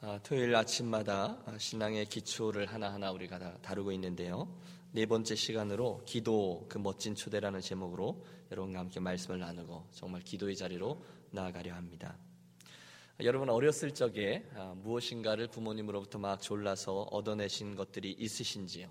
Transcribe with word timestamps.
아, 0.00 0.20
토요일 0.22 0.54
아침마다 0.54 1.36
신앙의 1.58 2.06
기초를 2.06 2.66
하나하나 2.66 3.10
우리가 3.10 3.60
다루고 3.60 3.90
있는데요. 3.92 4.46
네 4.92 5.06
번째 5.06 5.34
시간으로 5.34 6.02
기도 6.06 6.66
그 6.68 6.78
멋진 6.78 7.16
초대라는 7.16 7.60
제목으로 7.60 8.24
여러분과 8.52 8.78
함께 8.78 9.00
말씀을 9.00 9.40
나누고 9.40 9.88
정말 9.90 10.22
기도의 10.22 10.54
자리로 10.54 11.04
나아가려 11.32 11.74
합니다. 11.74 12.16
여러분 13.24 13.50
어렸을 13.50 13.92
적에 13.92 14.48
아, 14.54 14.72
무엇인가를 14.76 15.48
부모님으로부터 15.48 16.20
막 16.20 16.40
졸라서 16.40 17.02
얻어내신 17.10 17.74
것들이 17.74 18.12
있으신지요? 18.12 18.88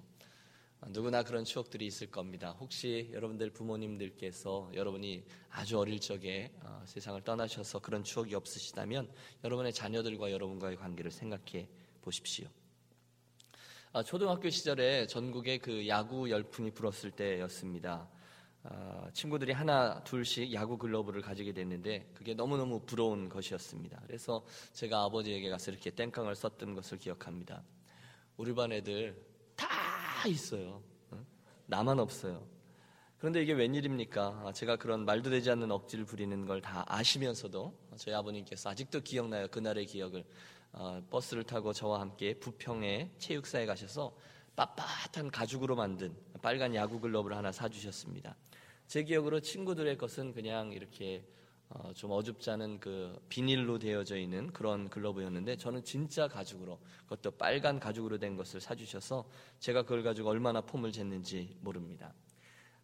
누구나 0.85 1.23
그런 1.23 1.43
추억들이 1.43 1.87
있을 1.87 2.11
겁니다. 2.11 2.55
혹시 2.59 3.09
여러분들 3.11 3.49
부모님들께서 3.49 4.71
여러분이 4.73 5.23
아주 5.49 5.79
어릴 5.79 5.99
적에 5.99 6.51
어, 6.61 6.83
세상을 6.85 7.19
떠나셔서 7.23 7.79
그런 7.79 8.03
추억이 8.03 8.35
없으시다면 8.35 9.11
여러분의 9.43 9.73
자녀들과 9.73 10.31
여러분과의 10.31 10.77
관계를 10.77 11.09
생각해 11.11 11.67
보십시오. 12.01 12.47
아, 13.91 14.03
초등학교 14.03 14.49
시절에 14.49 15.07
전국에 15.07 15.57
그 15.57 15.87
야구 15.87 16.29
열풍이 16.29 16.71
불었을 16.71 17.11
때였습니다. 17.11 18.07
아, 18.63 19.09
친구들이 19.13 19.53
하나 19.53 20.03
둘씩 20.03 20.53
야구 20.53 20.77
글러브를 20.77 21.21
가지게 21.21 21.53
됐는데 21.53 22.11
그게 22.13 22.35
너무너무 22.35 22.81
부러운 22.85 23.29
것이었습니다. 23.29 24.01
그래서 24.05 24.45
제가 24.73 25.05
아버지에게 25.05 25.49
가서 25.49 25.71
이렇게 25.71 25.89
땡깡을 25.89 26.35
썼던 26.35 26.75
것을 26.75 26.99
기억합니다. 26.99 27.63
우리 28.37 28.53
반 28.53 28.71
애들 28.71 29.26
있어요. 30.25 30.81
나만 31.67 31.99
없어요. 31.99 32.47
그런데 33.17 33.41
이게 33.41 33.53
웬일입니까? 33.53 34.43
아, 34.45 34.51
제가 34.53 34.75
그런 34.77 35.03
말도 35.05 35.29
되지 35.29 35.49
않는 35.51 35.71
억지를 35.71 36.05
부리는 36.05 36.45
걸 36.45 36.61
다 36.61 36.83
아시면서도 36.87 37.77
저희 37.97 38.13
아버님께서 38.15 38.69
아직도 38.69 39.01
기억나요. 39.01 39.47
그날의 39.47 39.85
기억을. 39.85 40.23
어, 40.71 41.01
버스를 41.09 41.43
타고 41.43 41.73
저와 41.73 41.99
함께 42.01 42.33
부평의 42.35 43.11
체육사에 43.17 43.65
가셔서 43.65 44.15
빳빳한 44.55 45.31
가죽으로 45.31 45.75
만든 45.75 46.15
빨간 46.41 46.75
야구 46.75 46.99
글러브를 46.99 47.35
하나 47.35 47.51
사주셨습니다. 47.51 48.35
제 48.87 49.03
기억으로 49.03 49.39
친구들의 49.39 49.97
것은 49.97 50.33
그냥 50.33 50.71
이렇게 50.71 51.25
어, 51.69 51.91
좀 51.93 52.11
어줍지 52.11 52.49
않은 52.51 52.79
그 52.79 53.19
비닐로 53.27 53.77
되어져 53.77 54.17
있는 54.17 54.51
그런 54.53 54.89
글러브였는데 54.89 55.57
저는 55.57 55.83
진짜 55.83 56.27
가죽으로 56.27 56.79
그것도 57.03 57.31
빨간 57.31 57.79
가죽으로 57.79 58.17
된 58.19 58.37
것을 58.37 58.61
사주셔서 58.61 59.27
제가 59.59 59.81
그걸 59.83 60.03
가지고 60.03 60.29
얼마나 60.29 60.61
폼을 60.61 60.91
쟀는지 60.91 61.55
모릅니다. 61.59 62.13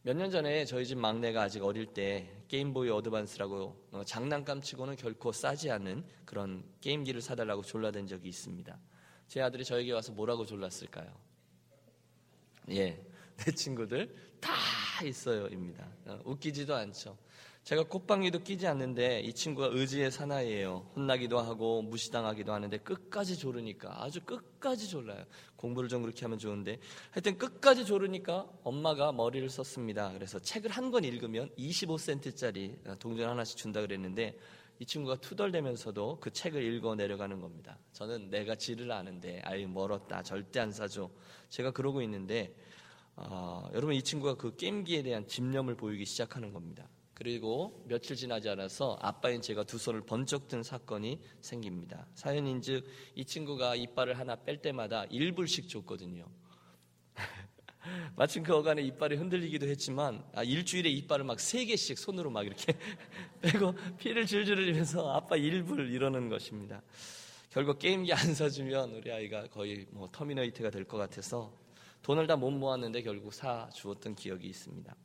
몇 0.05 0.17
년 0.17 0.29
전에 0.29 0.65
저희 0.65 0.85
집 0.85 0.97
막내가 0.97 1.43
아직 1.43 1.63
어릴 1.63 1.85
때 1.85 2.29
Game 2.49 2.72
Boy 2.72 2.89
Advance라고 2.89 3.87
어, 3.93 4.03
장난감 4.05 4.59
치고는 4.61 4.97
결코 4.97 5.31
싸지 5.31 5.71
않은 5.71 6.03
그런 6.25 6.61
게임기를 6.81 7.21
사달라고 7.21 7.61
졸라댄 7.61 8.05
적이 8.05 8.27
있습니다. 8.27 8.77
제 9.29 9.41
아들이 9.41 9.63
저에게 9.63 9.93
와서 9.93 10.11
뭐라고 10.11 10.45
졸랐을까요? 10.45 11.09
예, 12.71 13.01
내 13.37 13.51
친구들 13.53 14.13
다 14.41 14.51
있어요입니다. 15.05 15.87
어, 16.05 16.19
웃기지도 16.25 16.75
않죠. 16.75 17.17
제가 17.63 17.83
꽃방귀도 17.83 18.39
끼지 18.39 18.67
않는데 18.67 19.21
이 19.21 19.31
친구가 19.31 19.69
의지의 19.71 20.11
사나이예요. 20.11 20.91
혼나기도 20.97 21.39
하고 21.39 21.81
무시당하기도 21.81 22.51
하는데 22.51 22.77
끝까지 22.79 23.37
조르니까 23.37 24.03
아주 24.03 24.19
끝까지 24.25 24.89
졸라요. 24.89 25.23
공부를 25.55 25.87
좀 25.87 26.01
그렇게 26.01 26.25
하면 26.25 26.39
좋은데 26.39 26.79
하여튼 27.11 27.37
끝까지 27.37 27.85
조르니까 27.85 28.49
엄마가 28.63 29.13
머리를 29.13 29.49
썼습니다. 29.49 30.11
그래서 30.11 30.39
책을 30.39 30.69
한 30.71 30.91
권 30.91 31.05
읽으면 31.05 31.49
25센트짜리 31.57 32.99
동전 32.99 33.29
하나씩 33.29 33.57
준다 33.57 33.79
그랬는데 33.79 34.37
이 34.79 34.85
친구가 34.85 35.15
투덜대면서도 35.21 36.19
그 36.19 36.31
책을 36.31 36.61
읽어 36.61 36.95
내려가는 36.95 37.39
겁니다. 37.39 37.79
저는 37.93 38.29
내가 38.29 38.55
지를 38.55 38.91
아는데 38.91 39.41
아유 39.45 39.69
멀었다 39.69 40.21
절대 40.21 40.59
안 40.59 40.73
사줘. 40.73 41.09
제가 41.47 41.71
그러고 41.71 42.01
있는데 42.01 42.53
어, 43.15 43.69
여러분 43.73 43.95
이 43.95 44.03
친구가 44.03 44.35
그 44.35 44.57
게임기에 44.57 45.03
대한 45.03 45.25
집념을 45.25 45.75
보이기 45.75 46.03
시작하는 46.03 46.51
겁니다. 46.51 46.89
그리고 47.13 47.83
며칠 47.87 48.15
지나지 48.15 48.49
않아서 48.49 48.97
아빠인 49.01 49.41
제가 49.41 49.63
두 49.63 49.77
손을 49.77 50.01
번쩍 50.01 50.47
든 50.47 50.63
사건이 50.63 51.19
생깁니다. 51.41 52.07
사연인즉 52.15 52.85
이 53.15 53.23
친구가 53.25 53.75
이빨을 53.75 54.17
하나 54.17 54.35
뺄 54.35 54.61
때마다 54.61 55.05
1불씩 55.07 55.69
줬거든요. 55.69 56.25
마침 58.15 58.43
그 58.43 58.55
어간에 58.55 58.81
이빨이 58.81 59.15
흔들리기도 59.15 59.67
했지만 59.67 60.23
아, 60.33 60.43
일주일에 60.43 60.89
이빨을 60.89 61.23
막 61.25 61.39
세 61.39 61.65
개씩 61.65 61.97
손으로 61.99 62.29
막 62.31 62.45
이렇게 62.45 62.73
빼고 63.41 63.73
피를 63.97 64.25
줄줄 64.25 64.57
흘리면서 64.57 65.11
아빠 65.13 65.35
1불 65.35 65.91
이러는 65.91 66.29
것입니다. 66.29 66.81
결국 67.51 67.77
게임기 67.77 68.11
안 68.13 68.33
사주면 68.33 68.93
우리 68.95 69.11
아이가 69.11 69.47
거의 69.47 69.85
뭐 69.91 70.09
터미네이터가 70.11 70.71
될 70.71 70.85
것 70.85 70.97
같아서 70.97 71.53
돈을 72.01 72.25
다 72.27 72.35
못 72.35 72.49
모았는데 72.51 73.03
결국 73.03 73.33
사 73.33 73.69
주었던 73.73 74.15
기억이 74.15 74.47
있습니다. 74.47 74.95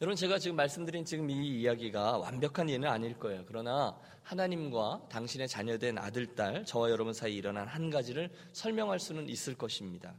여러분 0.00 0.14
제가 0.14 0.38
지금 0.38 0.54
말씀드린 0.54 1.04
지금 1.04 1.28
이 1.28 1.60
이야기가 1.60 2.18
완벽한 2.18 2.70
예는 2.70 2.88
아닐 2.88 3.18
거예요. 3.18 3.42
그러나 3.48 3.98
하나님과 4.22 5.08
당신의 5.10 5.48
자녀된 5.48 5.98
아들, 5.98 6.36
딸, 6.36 6.64
저와 6.64 6.90
여러분 6.90 7.12
사이 7.12 7.34
일어난 7.34 7.66
한 7.66 7.90
가지를 7.90 8.30
설명할 8.52 9.00
수는 9.00 9.28
있을 9.28 9.56
것입니다. 9.56 10.14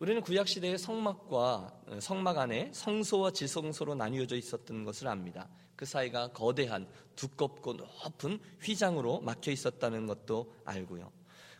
우리는 0.00 0.20
구약 0.20 0.46
시대의 0.46 0.76
성막과 0.76 1.72
어, 1.86 1.98
성막 1.98 2.36
안에 2.36 2.70
성소와 2.74 3.30
지성소로 3.30 3.94
나뉘어져 3.94 4.36
있었던 4.36 4.84
것을 4.84 5.08
압니다. 5.08 5.48
그 5.76 5.86
사이가 5.86 6.32
거대한 6.32 6.86
두껍고 7.14 7.72
높은 7.72 8.38
휘장으로 8.60 9.22
막혀 9.22 9.50
있었다는 9.50 10.06
것도 10.06 10.52
알고요. 10.66 11.10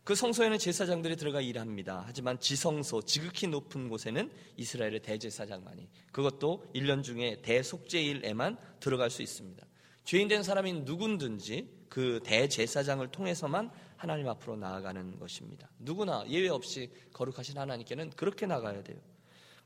그 0.06 0.14
성소에는 0.14 0.58
제사장들이 0.58 1.16
들어가 1.16 1.40
일합니다. 1.40 2.04
하지만 2.06 2.38
지성소, 2.38 3.02
지극히 3.02 3.48
높은 3.48 3.88
곳에는 3.88 4.30
이스라엘의 4.56 5.02
대제사장만이 5.02 5.88
그것도 6.12 6.64
1년 6.76 7.02
중에 7.02 7.42
대속죄일에만 7.42 8.56
들어갈 8.78 9.10
수 9.10 9.22
있습니다. 9.22 9.66
죄인 10.04 10.28
된 10.28 10.44
사람이 10.44 10.84
누군든지 10.84 11.68
그 11.88 12.20
대제사장을 12.22 13.04
통해서만 13.08 13.72
하나님 13.96 14.28
앞으로 14.28 14.54
나아가는 14.54 15.18
것입니다. 15.18 15.68
누구나 15.80 16.24
예외 16.28 16.50
없이 16.50 16.88
거룩하신 17.12 17.58
하나님께는 17.58 18.10
그렇게 18.10 18.46
나가야 18.46 18.84
돼요. 18.84 19.00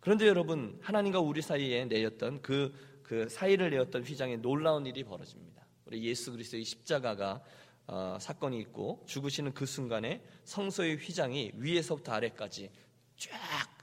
그런데 0.00 0.26
여러분, 0.26 0.78
하나님과 0.80 1.20
우리 1.20 1.42
사이에 1.42 1.84
내었던 1.84 2.40
그, 2.40 2.72
그 3.02 3.28
사이를 3.28 3.68
내었던 3.68 4.04
휘장에 4.04 4.38
놀라운 4.38 4.86
일이 4.86 5.04
벌어집니다. 5.04 5.66
우리 5.84 6.02
예수 6.04 6.32
그리스도의 6.32 6.64
십자가가 6.64 7.42
어, 7.92 8.16
사건이 8.20 8.56
있고 8.60 9.02
죽으시는 9.06 9.52
그 9.52 9.66
순간에 9.66 10.22
성소의 10.44 10.98
휘장이 10.98 11.52
위에서부터 11.56 12.12
아래까지 12.12 12.70
쫙 13.16 13.30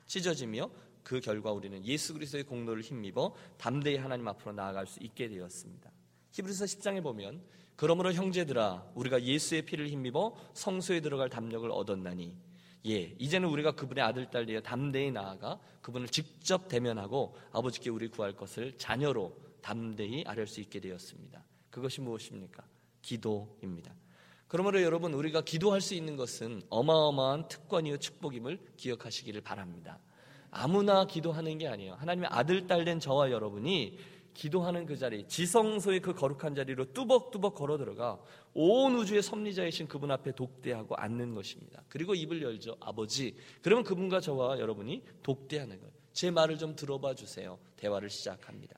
찢어지며 0.05 0.69
그 1.03 1.19
결과 1.19 1.51
우리는 1.51 1.83
예수 1.85 2.13
그리스도의 2.13 2.45
공로를 2.45 2.83
힘입어 2.83 3.35
담대히 3.57 3.97
하나님 3.97 4.25
앞으로 4.29 4.53
나아갈 4.53 4.87
수 4.87 5.03
있게 5.03 5.27
되었습니다. 5.27 5.91
히브리서 6.31 6.63
10장에 6.63 7.03
보면 7.03 7.41
그러므로 7.75 8.13
형제들아 8.13 8.91
우리가 8.95 9.21
예수의 9.21 9.63
피를 9.63 9.89
힘입어 9.89 10.37
성소에 10.53 11.01
들어갈 11.01 11.29
담력을 11.29 11.69
얻었나니 11.69 12.33
예 12.85 13.13
이제는 13.19 13.49
우리가 13.49 13.73
그분의 13.73 14.05
아들 14.05 14.31
딸 14.31 14.45
되어 14.45 14.61
담대히 14.61 15.11
나아가 15.11 15.59
그분을 15.81 16.07
직접 16.07 16.69
대면하고 16.69 17.35
아버지께 17.51 17.89
우리 17.89 18.07
구할 18.07 18.31
것을 18.33 18.77
자녀로 18.77 19.37
담대히 19.61 20.23
아뢰 20.25 20.45
수 20.45 20.61
있게 20.61 20.79
되었습니다. 20.79 21.43
그것이 21.69 21.99
무엇입니까? 21.99 22.63
기도입니다. 23.01 23.93
그러므로 24.47 24.81
여러분 24.81 25.13
우리가 25.13 25.41
기도할 25.41 25.81
수 25.81 25.93
있는 25.93 26.15
것은 26.15 26.61
어마어마한 26.69 27.47
특권이요 27.49 27.97
축복임을 27.97 28.59
기억하시기를 28.77 29.41
바랍니다. 29.41 29.99
아무나 30.51 31.05
기도하는 31.05 31.57
게 31.57 31.67
아니에요. 31.67 31.95
하나님의 31.95 32.29
아들 32.31 32.67
딸 32.67 32.85
된 32.85 32.99
저와 32.99 33.31
여러분이 33.31 33.97
기도하는 34.33 34.85
그 34.85 34.95
자리, 34.95 35.27
지성소의 35.27 35.99
그 35.99 36.13
거룩한 36.13 36.53
자리로 36.53 36.93
뚜벅뚜벅 36.93 37.55
걸어 37.55 37.77
들어가 37.77 38.19
온 38.53 38.95
우주의 38.95 39.21
섭리자이신 39.21 39.87
그분 39.87 40.11
앞에 40.11 40.33
독대하고 40.33 40.95
앉는 40.95 41.33
것입니다. 41.33 41.83
그리고 41.89 42.13
입을 42.13 42.41
열죠. 42.43 42.77
아버지. 42.79 43.35
그러면 43.63 43.83
그분과 43.83 44.21
저와 44.21 44.59
여러분이 44.59 45.03
독대하는 45.23 45.79
거예요. 45.79 45.91
제 46.13 46.29
말을 46.29 46.57
좀 46.57 46.75
들어봐 46.75 47.15
주세요. 47.15 47.57
대화를 47.77 48.09
시작합니다. 48.09 48.77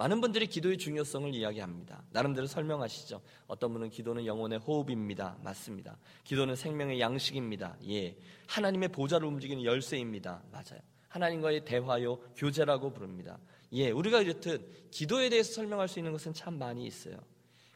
많은 0.00 0.22
분들이 0.22 0.46
기도의 0.46 0.78
중요성을 0.78 1.34
이야기합니다. 1.34 2.02
나름대로 2.10 2.46
설명하시죠. 2.46 3.20
어떤 3.46 3.74
분은 3.74 3.90
기도는 3.90 4.24
영혼의 4.24 4.60
호흡입니다. 4.60 5.36
맞습니다. 5.44 5.98
기도는 6.24 6.56
생명의 6.56 6.98
양식입니다. 7.00 7.76
예. 7.86 8.16
하나님의 8.46 8.88
보좌를 8.88 9.26
움직이는 9.26 9.62
열쇠입니다. 9.62 10.42
맞아요. 10.50 10.80
하나님과의 11.08 11.66
대화요, 11.66 12.16
교제라고 12.34 12.94
부릅니다. 12.94 13.38
예. 13.74 13.90
우리가 13.90 14.22
이렇듯 14.22 14.90
기도에 14.90 15.28
대해서 15.28 15.52
설명할 15.52 15.86
수 15.86 15.98
있는 15.98 16.12
것은 16.12 16.32
참 16.32 16.58
많이 16.58 16.86
있어요. 16.86 17.18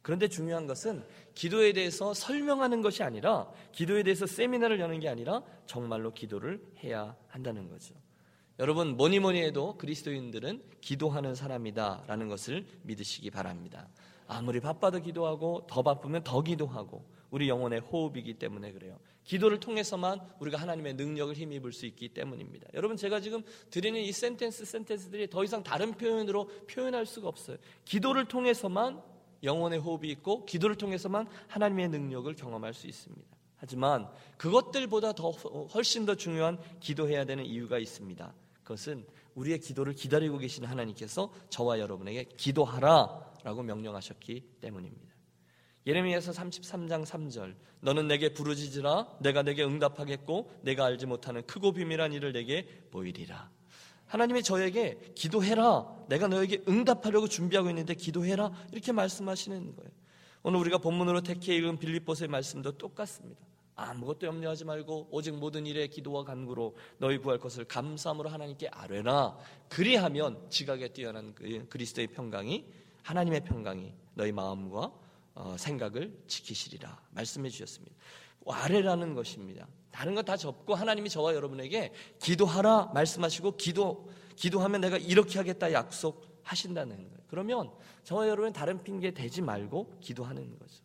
그런데 0.01 0.27
중요한 0.27 0.67
것은 0.67 1.05
기도에 1.35 1.75
대해서 1.75 2.15
설명하는 2.15 2.81
것이 2.81 3.03
아니라 3.03 3.51
기도에 3.73 4.03
대해서 4.03 4.27
세미나를 4.27 4.81
여는 4.81 5.01
게 5.01 5.11
아니라 5.11 5.43
정말로 5.67 6.15
기도를 6.15 6.65
해야 6.83 7.15
한다는 7.29 7.69
거죠. 7.69 7.95
여러분 8.59 8.97
뭐니 8.97 9.19
뭐니 9.19 9.43
해도 9.43 9.77
그리스도인들은 9.79 10.63
기도하는 10.81 11.35
사람이다라는 11.35 12.29
것을 12.29 12.67
믿으시기 12.83 13.31
바랍니다. 13.31 13.89
아무리 14.29 14.61
바빠도 14.61 15.01
기도하고 15.01 15.67
더 15.69 15.83
바쁘면 15.83 16.23
더 16.23 16.41
기도하고 16.43 17.05
우리 17.31 17.49
영혼의 17.49 17.81
호흡이기 17.81 18.35
때문에 18.35 18.73
그래요. 18.73 18.99
기도를 19.25 19.59
통해서만 19.59 20.21
우리가 20.39 20.59
하나님의 20.59 20.95
능력을 20.95 21.35
힘입을 21.35 21.73
수 21.73 21.85
있기 21.87 22.11
때문입니다. 22.11 22.69
여러분 22.75 22.97
제가 22.97 23.21
지금 23.21 23.43
드리는 23.71 24.01
이 24.01 24.13
센텐스 24.13 24.65
센텐스들이 24.65 25.29
더 25.31 25.43
이상 25.43 25.65
다른 25.65 25.93
표현으로 25.93 26.49
표현할 26.71 27.07
수가 27.07 27.27
없어요. 27.27 27.57
기도를 27.85 28.27
통해서만 28.27 29.03
영혼의 29.43 29.81
호흡이 29.81 30.11
있고 30.11 30.45
기도를 30.45 30.77
통해서만 30.77 31.27
하나님의 31.49 31.89
능력을 31.89 32.33
경험할 32.37 32.73
수 32.73 32.87
있습니다. 32.87 33.27
하지만 33.57 34.09
그것들보다 34.37 35.15
더 35.15 35.31
훨씬 35.31 36.07
더 36.07 36.15
중요한 36.15 36.59
기도해야 36.81 37.25
되는 37.25 37.45
이유가 37.45 37.79
있습니다. 37.79 38.33
그것은 38.65 39.07
우리의 39.35 39.61
기도를 39.61 39.93
기다리고 39.93 40.39
계신 40.39 40.65
하나님께서 40.65 41.33
저와 41.51 41.79
여러분에게 41.79 42.25
기도하라라고 42.37 43.63
명령하셨기 43.63 44.59
때문입니다. 44.61 45.15
예레미야서 45.87 46.33
33장 46.33 47.05
3절 47.05 47.55
너는 47.81 48.09
내게 48.09 48.33
부르짖으라 48.33 49.19
내가 49.21 49.43
내게 49.43 49.63
응답하겠고 49.63 50.51
내가 50.63 50.87
알지 50.87 51.07
못하는 51.07 51.47
크고 51.47 51.73
비밀한 51.73 52.13
일을 52.13 52.33
내게 52.33 52.67
보이리라. 52.91 53.51
하나님이 54.07 54.43
저에게 54.43 54.99
기도해라. 55.15 55.87
내가 56.09 56.29
너에게 56.29 56.63
응답하려고 56.69 57.29
준비하고 57.29 57.69
있는데 57.71 57.95
기도해라. 57.95 58.53
이렇게 58.73 58.93
말씀하시는 58.93 59.77
거예요. 59.77 59.91
오늘 60.43 60.61
우리가 60.61 60.79
본문으로 60.79 61.23
택해 61.23 61.55
읽은 61.57 61.79
빌립보서의 61.79 62.29
말씀도 62.29 62.73
똑같습니다. 62.79 63.41
아무것도 63.77 64.27
염려하지 64.27 64.65
말고 64.65 65.09
오직 65.11 65.35
모든 65.35 65.67
일에 65.67 65.89
기도와 65.89 66.25
간구로 66.25 66.77
너희 66.99 67.19
구할 67.19 67.39
것을 67.39 67.65
감사함으로 67.65 68.29
하나님께 68.29 68.69
아뢰라. 68.69 69.37
그리하면 69.69 70.49
지각에 70.51 70.89
뛰어난 70.89 71.35
그 71.35 71.67
그리스도의 71.69 72.09
평강이 72.09 72.65
하나님의 73.03 73.45
평강이 73.45 73.93
너희 74.15 74.33
마음과 74.33 74.93
어, 75.35 75.57
생각을 75.59 76.17
지키시리라 76.29 77.01
말씀해 77.11 77.49
주셨습니다. 77.49 77.97
아래라는 78.47 79.15
것입니다. 79.15 79.67
다른 79.91 80.15
거 80.15 80.23
다 80.23 80.37
접고 80.37 80.75
하나님이 80.75 81.09
저와 81.09 81.35
여러분에게 81.35 81.93
기도하라 82.21 82.91
말씀하시고 82.95 83.57
기도 83.57 84.09
기도하면 84.37 84.81
내가 84.83 84.99
이렇게 84.99 85.39
하겠다 85.39 85.73
약속하신다는 85.73 86.97
거예요. 86.97 87.19
그러면 87.29 87.71
저와 88.05 88.29
여러분 88.29 88.53
다른 88.53 88.83
핑계 88.83 89.13
대지 89.13 89.41
말고 89.43 89.99
기도하는 90.01 90.59
거죠. 90.59 90.84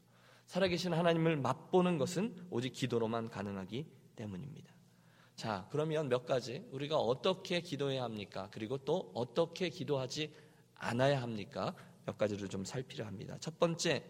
살아계신 0.50 0.94
하나님을 0.94 1.38
맛보는 1.38 2.00
것은 2.00 2.36
오직 2.50 2.74
기도로만 2.74 3.30
가능하기 3.30 3.86
때문입니다. 4.16 4.74
자, 5.36 5.68
그러면 5.70 6.10
몇 6.10 6.26
가지 6.26 6.66
우리가 6.72 6.98
어떻게 6.98 7.62
기도해야 7.62 8.02
합니까? 8.04 8.50
그리고 8.52 8.80
또 8.80 9.12
어떻게 9.14 9.70
기도하지 9.70 10.34
않아야 10.74 11.22
합니까? 11.22 11.76
몇 12.04 12.18
가지를 12.18 12.50
좀 12.50 12.66
살피려 12.66 13.06
합니다. 13.06 13.38
첫 13.40 13.60
번째, 13.60 14.04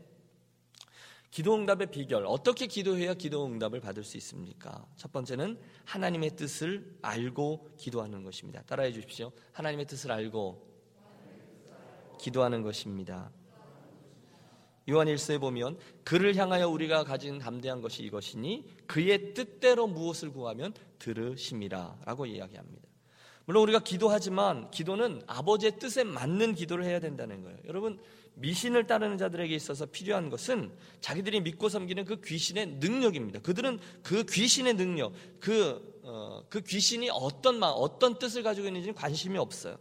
기도 1.29 1.55
응답의 1.55 1.91
비결. 1.91 2.25
어떻게 2.25 2.67
기도해야 2.67 3.15
기도 3.15 3.45
응답을 3.45 3.81
받을 3.81 4.05
수 4.05 4.15
있습니까? 4.15 4.87
첫 4.95 5.11
번째는 5.11 5.59
하나님의 5.83 6.37
뜻을 6.37 6.99
알고 7.01 7.75
기도하는 7.77 8.23
것입니다. 8.23 8.61
따라해 8.61 8.93
주십시오. 8.93 9.33
하나님의 9.51 9.87
뜻을 9.87 10.09
알고 10.09 10.65
기도하는 12.17 12.61
것입니다. 12.61 13.29
요한 14.89 15.07
1서에 15.07 15.39
보면 15.39 15.77
그를 16.03 16.35
향하여 16.35 16.67
우리가 16.67 17.03
가진 17.03 17.39
담대한 17.39 17.81
것이 17.81 18.03
이것이니 18.03 18.65
그의 18.87 19.33
뜻대로 19.33 19.87
무엇을 19.87 20.31
구하면 20.31 20.73
들으심이라라고 20.99 22.25
이야기합니다. 22.25 22.89
물론 23.45 23.63
우리가 23.63 23.79
기도하지만 23.79 24.69
기도는 24.69 25.23
아버지의 25.25 25.79
뜻에 25.79 26.03
맞는 26.03 26.53
기도를 26.53 26.85
해야 26.85 26.99
된다는 26.99 27.41
거예요. 27.41 27.57
여러분 27.65 27.99
미신을 28.35 28.87
따르는 28.87 29.17
자들에게 29.17 29.53
있어서 29.55 29.85
필요한 29.85 30.29
것은 30.29 30.71
자기들이 31.01 31.41
믿고 31.41 31.67
섬기는 31.69 32.05
그 32.05 32.21
귀신의 32.21 32.77
능력입니다. 32.79 33.39
그들은 33.39 33.79
그 34.03 34.23
귀신의 34.23 34.75
능력, 34.75 35.13
그, 35.39 35.99
어, 36.03 36.43
그 36.49 36.61
귀신이 36.61 37.09
어떤 37.11 37.59
마, 37.59 37.67
어떤 37.67 38.17
뜻을 38.17 38.43
가지고 38.43 38.67
있는지는 38.67 38.95
관심이 38.95 39.37
없어요. 39.37 39.77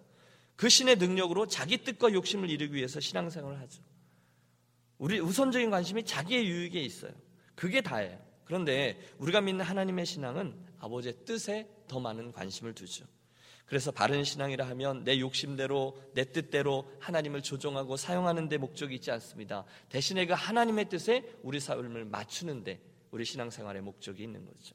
그 0.57 0.69
신의 0.69 0.97
능력으로 0.97 1.47
자기 1.47 1.79
뜻과 1.85 2.13
욕심을 2.13 2.51
이루기 2.51 2.75
위해서 2.75 2.99
신앙생활을 3.01 3.61
하죠. 3.61 3.83
우리 4.99 5.21
우선적인 5.21 5.71
관심이 5.71 6.05
자기의 6.05 6.47
유익에 6.47 6.81
있어요. 6.81 7.13
그게 7.55 7.81
다예요. 7.81 8.19
그런데 8.45 8.99
우리가 9.19 9.41
믿는 9.41 9.65
하나님의 9.65 10.07
신앙은 10.07 10.55
아버지의 10.81 11.15
뜻에 11.25 11.69
더 11.87 12.01
많은 12.01 12.33
관심을 12.33 12.75
두죠. 12.75 13.05
그래서 13.67 13.91
바른 13.91 14.25
신앙이라 14.25 14.67
하면 14.71 15.05
내 15.05 15.21
욕심대로 15.21 16.01
내 16.15 16.25
뜻대로 16.25 16.91
하나님을 17.01 17.43
조종하고 17.43 17.97
사용하는 17.99 18.49
데 18.49 18.57
목적이 18.57 18.95
있지 18.95 19.11
않습니다. 19.11 19.65
대신에 19.91 20.25
그 20.25 20.33
하나님의 20.33 20.89
뜻에 20.89 21.23
우리 21.43 21.61
삶을 21.61 22.07
맞추는 22.07 22.65
데 22.65 22.81
우리 23.11 23.27
신앙생활의 23.27 23.83
목적이 23.83 24.23
있는 24.23 24.47
거죠. 24.47 24.75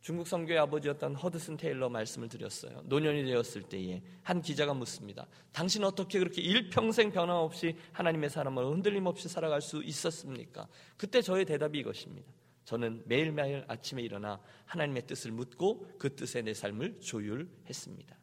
중국 0.00 0.26
선교의 0.26 0.58
아버지였던 0.60 1.14
허드슨 1.14 1.58
테일러 1.58 1.90
말씀을 1.90 2.28
드렸어요. 2.28 2.82
노년이 2.86 3.24
되었을 3.24 3.62
때에 3.62 4.02
한 4.22 4.40
기자가 4.40 4.72
묻습니다. 4.72 5.26
당신 5.52 5.84
어떻게 5.84 6.18
그렇게 6.18 6.40
일평생 6.40 7.12
변함없이 7.12 7.76
하나님의 7.92 8.30
사람으로 8.30 8.72
흔들림 8.72 9.06
없이 9.06 9.28
살아갈 9.28 9.60
수 9.60 9.82
있었습니까? 9.82 10.66
그때 10.96 11.20
저의 11.20 11.44
대답이 11.44 11.78
이것입니다. 11.80 12.32
저는 12.64 13.02
매일매일 13.04 13.64
아침에 13.68 14.00
일어나 14.00 14.40
하나님의 14.64 15.06
뜻을 15.06 15.32
묻고 15.32 15.86
그 15.98 16.14
뜻에 16.14 16.40
내 16.40 16.54
삶을 16.54 17.00
조율했습니다. 17.00 18.16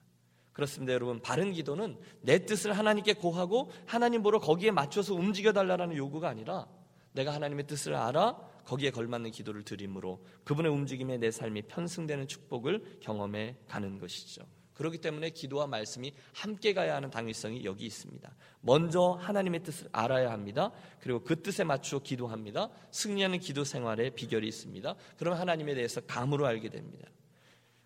그렇습니다, 0.54 0.94
여러분. 0.94 1.22
바른 1.22 1.52
기도는 1.52 2.00
내 2.22 2.44
뜻을 2.44 2.74
하나님께 2.74 3.14
고하고 3.14 3.72
하나님 3.86 4.24
보러 4.24 4.40
거기에 4.40 4.72
맞춰서 4.72 5.14
움직여 5.14 5.54
달라는 5.54 5.96
요구가 5.96 6.30
아니라 6.30 6.68
내가 7.12 7.34
하나님의 7.34 7.68
뜻을 7.68 7.94
알아 7.94 8.40
거기에 8.68 8.92
걸맞는 8.92 9.32
기도를 9.32 9.64
드림으로 9.64 10.22
그분의 10.44 10.70
움직임에 10.70 11.18
내 11.18 11.32
삶이 11.32 11.64
편승되는 11.64 12.28
축복을 12.28 13.00
경험해 13.00 13.56
가는 13.66 13.98
것이죠. 13.98 14.44
그렇기 14.74 14.98
때문에 14.98 15.30
기도와 15.30 15.68
말씀이 15.68 16.14
함께 16.34 16.74
가야 16.74 16.96
하는 16.98 17.10
당위성이 17.10 17.64
여기 17.64 17.86
있습니다. 17.86 18.30
먼저 18.60 19.18
하나님의 19.22 19.64
뜻을 19.64 19.88
알아야 19.94 20.32
합니다. 20.32 20.72
그리고 21.00 21.24
그 21.24 21.42
뜻에 21.42 21.64
맞추어 21.64 22.00
기도합니다. 22.00 22.70
승리하는 22.92 23.40
기도 23.40 23.64
생활의 23.64 24.12
비결이 24.12 24.46
있습니다. 24.46 24.96
그러면 25.18 25.40
하나님에 25.40 25.74
대해서 25.74 26.02
감으로 26.02 26.46
알게 26.46 26.70
됩니다. 26.70 27.08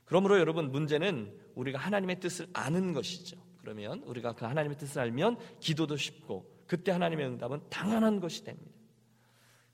그러므로 0.06 0.40
여러분 0.40 0.72
문제는 0.72 1.32
우리가 1.54 1.78
하나님의 1.78 2.20
뜻을 2.20 2.48
아는 2.54 2.92
것이죠. 2.94 3.38
그러면 3.60 4.02
우리가 4.04 4.34
그 4.34 4.46
하나님의 4.46 4.80
뜻을 4.80 5.00
알면 5.00 5.38
기도도 5.60 5.96
쉽고 5.96 6.52
그때 6.66 6.92
하나님의 6.92 7.28
응답은 7.28 7.62
당연한 7.70 8.20
것이 8.20 8.44
됩니다. 8.44 8.81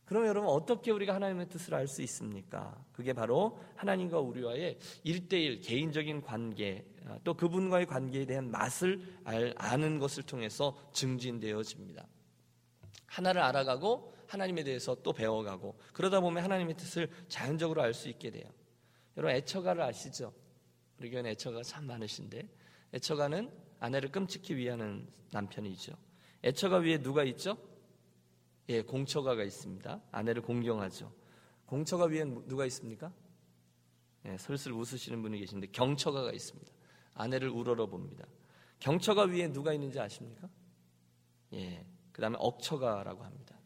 그러면 0.08 0.30
여러분 0.30 0.50
어떻게 0.50 0.90
우리가 0.92 1.14
하나님의 1.14 1.50
뜻을 1.50 1.76
알 1.76 1.86
수 1.86 2.02
있습니까? 2.02 2.82
그게 2.94 3.12
바로 3.12 3.60
하나님과 3.76 4.20
우리와의 4.20 4.80
일대일 5.04 5.60
개인적인 5.60 6.22
관계 6.22 6.86
아, 7.06 7.20
또 7.26 7.34
그분과의 7.34 7.86
관계에 7.86 8.26
대한 8.26 8.50
맛을 8.50 9.02
알, 9.26 9.54
아는 9.58 10.00
것을 10.00 10.24
통해서 10.24 10.78
증진되어집니다. 10.94 12.08
하나를 13.06 13.42
알아가고 13.42 14.14
하나님에 14.28 14.64
대해서 14.64 14.96
또 15.04 15.12
배워가고 15.12 15.78
그러다 15.92 16.22
보면 16.22 16.42
하나님의 16.42 16.76
뜻을 16.78 17.10
자연적으로 17.28 17.82
알 17.82 17.94
수 17.94 18.08
있게 18.08 18.32
돼요. 18.32 18.46
여러분 19.18 19.36
애처가를 19.36 19.82
아시죠? 19.82 20.34
우리 21.00 21.10
교회 21.10 21.30
애처가 21.32 21.64
참 21.64 21.86
많으신데 21.86 22.48
애처가는 22.94 23.52
아내를 23.80 24.10
끔찍히 24.12 24.56
위하는 24.56 25.06
남편이죠. 25.32 25.94
애처가 26.46 26.78
위에 26.78 26.98
누가 27.02 27.24
있죠? 27.26 27.58
예, 28.70 28.82
공처가가 28.82 29.44
있습니다. 29.44 30.02
아내를 30.12 30.42
공경하죠. 30.42 31.12
공처가 31.66 32.06
위엔 32.06 32.48
누가 32.48 32.66
있습니까? 32.66 33.12
예, 34.26 34.38
슬슬 34.38 34.74
웃으시는 34.74 35.22
분이 35.22 35.40
계신데 35.40 35.68
경처가가 35.68 36.32
있습니다. 36.32 36.72
아내를 37.14 37.50
우러러 37.50 37.88
봅니다. 37.88 38.26
경처가 38.80 39.24
위에 39.24 39.52
누가 39.52 39.74
있는지 39.74 40.00
아십니까? 40.00 40.50
예, 41.54 41.86
그 42.12 42.22
다음에 42.22 42.36
억처가라고 42.40 43.24
합니다. 43.24 43.58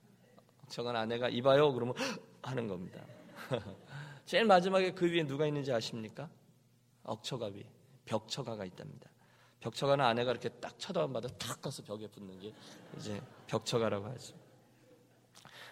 억처가는 0.64 1.00
아내가 1.00 1.30
이봐요 1.30 1.74
그러면 1.74 1.96
하는 2.44 2.68
겁니다. 2.68 3.04
제일 4.26 4.46
마지막에 4.46 4.92
그 4.92 5.12
위에 5.12 5.26
누가 5.26 5.48
있는지 5.48 5.72
아십니까? 5.72 6.30
억처가 7.04 7.48
위에 7.48 7.64
벽처가가 8.06 8.66
있답니다. 8.66 9.10
벽처가는 9.60 10.04
아내가 10.04 10.32
이렇게 10.32 10.50
딱 10.50 10.78
쳐다봐도 10.80 11.28
탁 11.38 11.62
가서 11.62 11.84
벽에 11.84 12.08
붙는 12.08 12.40
게 12.40 12.54
이제 12.98 13.22
벽처가라고 13.48 14.06
하죠. 14.06 14.36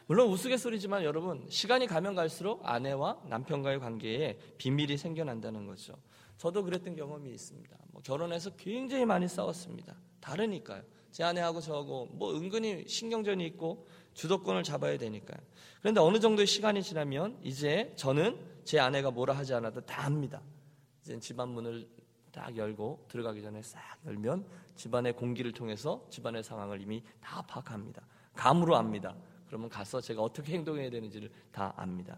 물론 0.10 0.30
우스갯소리지만 0.30 1.04
여러분 1.04 1.46
시간이 1.50 1.86
가면 1.86 2.16
갈수록 2.16 2.68
아내와 2.68 3.22
남편과의 3.28 3.80
관계에 3.80 4.40
비밀이 4.58 4.98
생겨난다는 4.98 5.68
거죠. 5.68 5.94
저도 6.36 6.64
그랬던 6.64 6.96
경험이 6.96 7.30
있습니다. 7.30 7.78
뭐 7.92 8.02
결혼해서 8.02 8.50
굉장히 8.58 9.06
많이 9.06 9.28
싸웠습니다. 9.28 9.96
다르니까요. 10.20 10.82
제 11.12 11.24
아내하고 11.24 11.62
저하고 11.62 12.08
뭐 12.14 12.34
은근히 12.34 12.88
신경전이 12.88 13.46
있고 13.46 13.86
주도권을 14.16 14.64
잡아야 14.64 14.98
되니까요. 14.98 15.40
그런데 15.80 16.02
어느 16.02 16.20
정도의 16.20 16.48
시간이 16.48 16.82
지나면 16.82 17.38
이제 17.44 17.94
저는 17.96 18.40
제 18.64 18.80
아내가 18.80 19.12
뭐라 19.12 19.38
하지 19.38 19.54
않아도 19.54 19.82
다 19.82 20.06
합니다. 20.06 20.42
이제 21.04 21.20
집안 21.20 21.50
문을 21.50 21.88
딱 22.32 22.58
열고 22.58 23.06
들어가기 23.10 23.44
전에 23.44 23.62
싹 23.62 23.80
열면 24.08 24.44
집안의 24.76 25.16
공기를 25.16 25.52
통해서 25.52 26.04
집안의 26.10 26.44
상황을 26.44 26.82
이미 26.82 27.04
다 27.22 27.44
파악합니다. 27.44 28.02
감으로 28.34 28.76
압니다. 28.76 29.16
그러면 29.50 29.68
가서 29.68 30.00
제가 30.00 30.22
어떻게 30.22 30.54
행동해야 30.54 30.90
되는지를 30.90 31.30
다 31.52 31.74
압니다. 31.76 32.18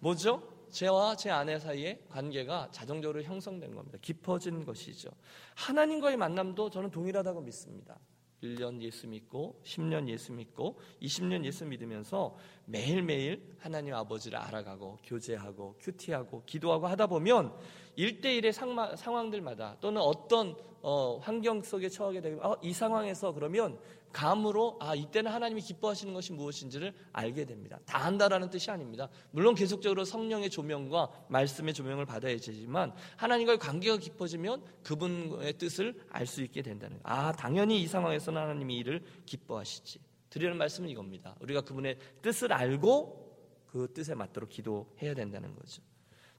뭐죠? 0.00 0.42
제와 0.70 1.16
제 1.16 1.30
아내 1.30 1.58
사이의 1.58 2.04
관계가 2.10 2.68
자동적으로 2.70 3.22
형성된 3.22 3.74
겁니다. 3.74 3.98
깊어진 4.02 4.64
것이죠. 4.64 5.08
하나님과의 5.56 6.18
만남도 6.18 6.68
저는 6.70 6.90
동일하다고 6.90 7.40
믿습니다. 7.40 7.98
1년 8.42 8.80
예수 8.82 9.08
믿고 9.08 9.60
10년 9.64 10.08
예수 10.08 10.32
믿고 10.32 10.78
20년 11.02 11.44
예수 11.44 11.64
믿으면서 11.64 12.36
매일매일 12.66 13.56
하나님 13.58 13.94
아버지를 13.94 14.38
알아가고 14.38 14.98
교제하고 15.02 15.76
큐티하고 15.80 16.44
기도하고 16.44 16.86
하다 16.86 17.08
보면 17.08 17.52
1대1의 17.96 18.52
상황들마다 18.96 19.78
또는 19.80 20.00
어떤 20.00 20.54
어, 20.80 21.18
환경 21.18 21.60
속에 21.62 21.88
처하게 21.88 22.20
되면 22.20 22.44
어, 22.44 22.56
이 22.62 22.72
상황에서 22.72 23.32
그러면 23.32 23.78
감으로 24.12 24.78
아 24.80 24.94
이때는 24.94 25.30
하나님이 25.30 25.60
기뻐하시는 25.62 26.12
것이 26.14 26.32
무엇인지를 26.32 26.94
알게 27.12 27.44
됩니다. 27.44 27.78
다 27.84 28.04
안다라는 28.04 28.50
뜻이 28.50 28.70
아닙니다. 28.70 29.08
물론 29.30 29.54
계속적으로 29.54 30.04
성령의 30.04 30.50
조명과 30.50 31.26
말씀의 31.28 31.74
조명을 31.74 32.06
받아야 32.06 32.36
되지만 32.36 32.92
하나님과의 33.16 33.58
관계가 33.58 33.98
깊어지면 33.98 34.64
그분의 34.82 35.54
뜻을 35.58 36.00
알 36.10 36.26
수 36.26 36.42
있게 36.42 36.62
된다는 36.62 37.00
아 37.02 37.32
당연히 37.32 37.80
이 37.80 37.86
상황에서는 37.86 38.40
하나님이 38.40 38.76
이를 38.76 39.02
기뻐하시지. 39.24 39.98
드리는 40.30 40.56
말씀은 40.58 40.90
이겁니다. 40.90 41.34
우리가 41.40 41.62
그분의 41.62 41.96
뜻을 42.20 42.52
알고 42.52 43.26
그 43.66 43.92
뜻에 43.94 44.14
맞도록 44.14 44.50
기도해야 44.50 45.14
된다는 45.14 45.54
거죠. 45.54 45.82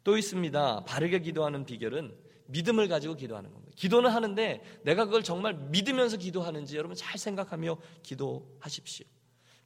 또 0.04 0.18
있습니다. 0.18 0.86
바르게 0.86 1.20
기도하는 1.20 1.66
비결은 1.66 2.16
믿음을 2.50 2.88
가지고 2.88 3.16
기도하는 3.16 3.52
겁니다. 3.52 3.72
기도는 3.76 4.10
하는데 4.10 4.62
내가 4.84 5.06
그걸 5.06 5.24
정말 5.24 5.54
믿으면서 5.54 6.18
기도하는지 6.18 6.78
여러분 6.78 6.96
잘 6.96 7.18
생각하며 7.18 7.78
기도하십시오. 8.04 9.06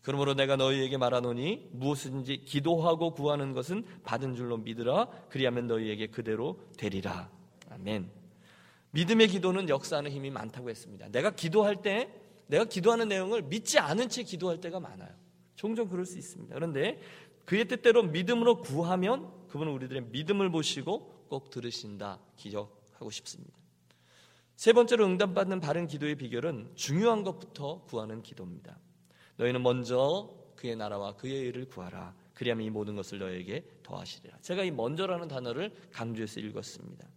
그러므로 0.01 0.33
내가 0.33 0.57
너희에게 0.57 0.97
말하노니 0.97 1.69
무엇든지 1.71 2.43
기도하고 2.45 3.13
구하는 3.13 3.53
것은 3.53 3.85
받은 4.03 4.35
줄로 4.35 4.57
믿으라 4.57 5.07
그리하면 5.29 5.67
너희에게 5.67 6.07
그대로 6.07 6.59
되리라. 6.77 7.29
아멘. 7.69 8.11
믿음의 8.91 9.29
기도는 9.29 9.69
역사하는 9.69 10.11
힘이 10.11 10.29
많다고 10.29 10.69
했습니다. 10.69 11.07
내가 11.09 11.31
기도할 11.31 11.81
때 11.81 12.13
내가 12.47 12.65
기도하는 12.65 13.07
내용을 13.07 13.43
믿지 13.43 13.79
않은 13.79 14.09
채 14.09 14.23
기도할 14.23 14.59
때가 14.59 14.79
많아요. 14.79 15.09
종종 15.55 15.87
그럴 15.87 16.05
수 16.05 16.17
있습니다. 16.17 16.53
그런데 16.53 16.99
그의 17.45 17.65
뜻대로 17.67 18.03
믿음으로 18.03 18.59
구하면 18.59 19.31
그분은 19.47 19.71
우리들의 19.71 20.07
믿음을 20.11 20.51
보시고 20.51 21.22
꼭 21.33 21.49
들으신다 21.49 22.19
기억하고 22.37 23.09
싶습니다. 23.09 23.57
세 24.55 24.71
번째로 24.71 25.03
응답받는 25.07 25.61
바른 25.61 25.87
기도의 25.87 26.13
비결은 26.13 26.73
중요한 26.75 27.23
것부터 27.23 27.81
구하는 27.85 28.21
기도입니다. 28.21 28.77
너희는 29.37 29.63
먼저 29.63 30.29
그의 30.55 30.75
나라와 30.75 31.15
그의 31.15 31.47
일을 31.47 31.65
구하라. 31.65 32.13
그리하면 32.35 32.67
이 32.67 32.69
모든 32.69 32.95
것을 32.95 33.17
너에게 33.17 33.65
더하시리라. 33.81 34.37
제가 34.41 34.63
이 34.63 34.69
먼저라는 34.69 35.27
단어를 35.27 35.73
강조해서 35.91 36.39
읽었습니다. 36.39 37.07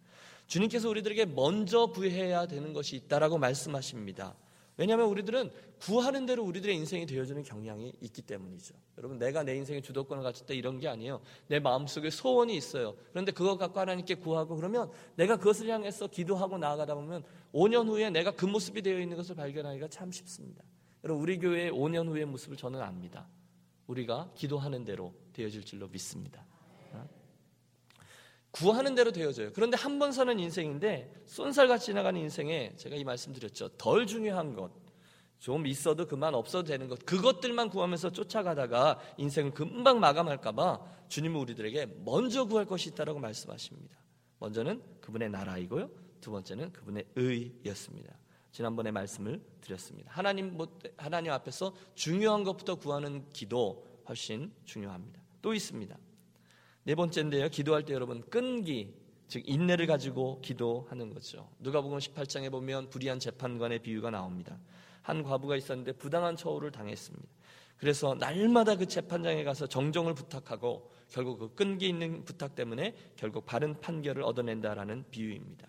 주님께서 0.47 0.89
우리들에게 0.89 1.27
먼저 1.27 1.89
구해야 1.89 2.47
되는 2.47 2.73
것이 2.73 2.97
있다라고 2.97 3.37
말씀하십니다. 3.37 4.35
왜냐하면 4.77 5.09
우리들은 5.09 5.51
구하는 5.81 6.27
대로 6.27 6.45
우리들의 6.45 6.75
인생이 6.77 7.07
되어주는 7.07 7.43
경향이 7.43 7.95
있기 8.01 8.23
때문이죠. 8.23 8.75
여러분, 8.99 9.19
내가 9.19 9.43
내 9.43 9.55
인생의 9.57 9.83
주도권을 9.83 10.33
때 10.47 10.55
이런 10.55 10.79
게 10.79 10.89
아니에요. 10.89 11.21
내 11.49 11.61
마음속에 11.61 12.11
소원이 12.11 12.55
있어요. 12.57 12.95
그런데 13.11 13.33
그거 13.33 13.57
갖고 13.57 13.81
하나님께 13.81 14.17
구하고 14.17 14.57
그러면 14.57 14.91
내가 15.17 15.37
그것을 15.37 15.69
향해서 15.69 16.09
기도하고 16.09 16.59
나아가다 16.59 16.95
보면 16.95 17.25
5년 17.53 17.89
후에 17.89 18.11
내가 18.11 18.33
그 18.33 18.45
모습이 18.45 18.83
되어 18.83 19.01
있는 19.01 19.17
것을 19.17 19.35
발견하기가 19.35 19.89
참 19.89 20.13
쉽습니다. 20.13 20.63
여러분, 21.05 21.23
우리 21.23 21.39
교회의 21.39 21.71
5년 21.73 22.09
후의 22.09 22.27
모습을 22.27 22.57
저는 22.57 22.81
압니다. 22.81 23.27
우리가 23.87 24.31
기도하는 24.35 24.85
대로 24.85 25.15
되어질 25.33 25.65
줄로 25.65 25.89
믿습니다. 25.89 26.45
구하는 28.59 28.95
대로 28.95 29.13
되어져요. 29.13 29.53
그런데 29.53 29.77
한 29.77 29.99
번 29.99 30.13
사는 30.13 30.39
인생인데 30.39 31.23
쏜살같이 31.27 31.87
지나가는 31.87 32.21
인생에 32.21 32.75
제가 32.77 32.97
이 32.97 33.05
말씀 33.05 33.33
드렸죠. 33.33 33.69
덜 33.77 34.07
중요한 34.07 34.55
것, 34.55 34.71
좀 35.39 35.67
있어도 35.67 36.07
그만 36.07 36.35
없어도 36.35 36.65
되는 36.69 36.89
것, 36.89 37.05
그것들만 37.05 37.71
구하면서 37.71 38.13
쫓아가다가 38.13 38.99
인생을 39.19 39.53
금방 39.53 40.01
마감할까봐 40.01 40.81
주님은 41.09 41.41
우리들에게 41.41 41.87
먼저 42.05 42.45
구할 42.47 42.65
것이 42.67 42.91
있다라고 42.91 43.19
말씀하십니다. 43.21 43.97
먼저는 44.39 44.83
그분의 45.01 45.31
나라이고요. 45.31 45.91
두 46.21 46.31
번째는 46.31 46.73
그분의 46.73 47.05
의였습니다. 47.15 48.15
지난번에 48.53 48.91
말씀을 48.91 49.43
드렸습니다. 49.61 50.11
하나님 50.13 50.59
하나님 50.97 51.33
앞에서 51.33 51.75
중요한 51.95 52.43
것부터 52.45 52.77
구하는 52.77 53.25
기도 53.33 53.87
훨씬 54.09 54.53
중요합니다. 54.65 55.21
또 55.43 55.53
있습니다. 55.53 55.97
네 56.87 56.95
번째인데요. 56.95 57.49
기도할 57.49 57.85
때 57.85 57.95
여러분 57.95 58.23
끈기 58.31 58.95
즉 59.27 59.43
인내를 59.45 59.89
가지고 59.89 60.41
기도하는 60.41 61.13
거죠. 61.13 61.51
누가복음 61.59 61.99
18장에 61.99 62.49
보면 62.49 62.91
불의한 62.91 63.19
재판관의 63.19 63.81
비유가 63.81 64.11
나옵니다. 64.11 64.57
한 65.03 65.25
과부가 65.25 65.57
있었는데 65.57 65.95
부당한 65.95 66.37
처우를 66.37 66.71
당했습니다. 66.71 67.27
그래서 67.77 68.15
날마다 68.15 68.77
그 68.77 68.87
재판장에 68.87 69.43
가서 69.43 69.67
정정을 69.67 70.15
부탁하고 70.15 70.93
결국 71.11 71.39
그 71.41 71.55
끈기 71.57 71.89
있는 71.89 72.25
부탁 72.25 72.55
때문에 72.55 72.95
결국 73.17 73.47
바른 73.47 73.81
판결을 73.81 74.23
얻어낸다라는 74.23 75.07
비유입니다. 75.11 75.67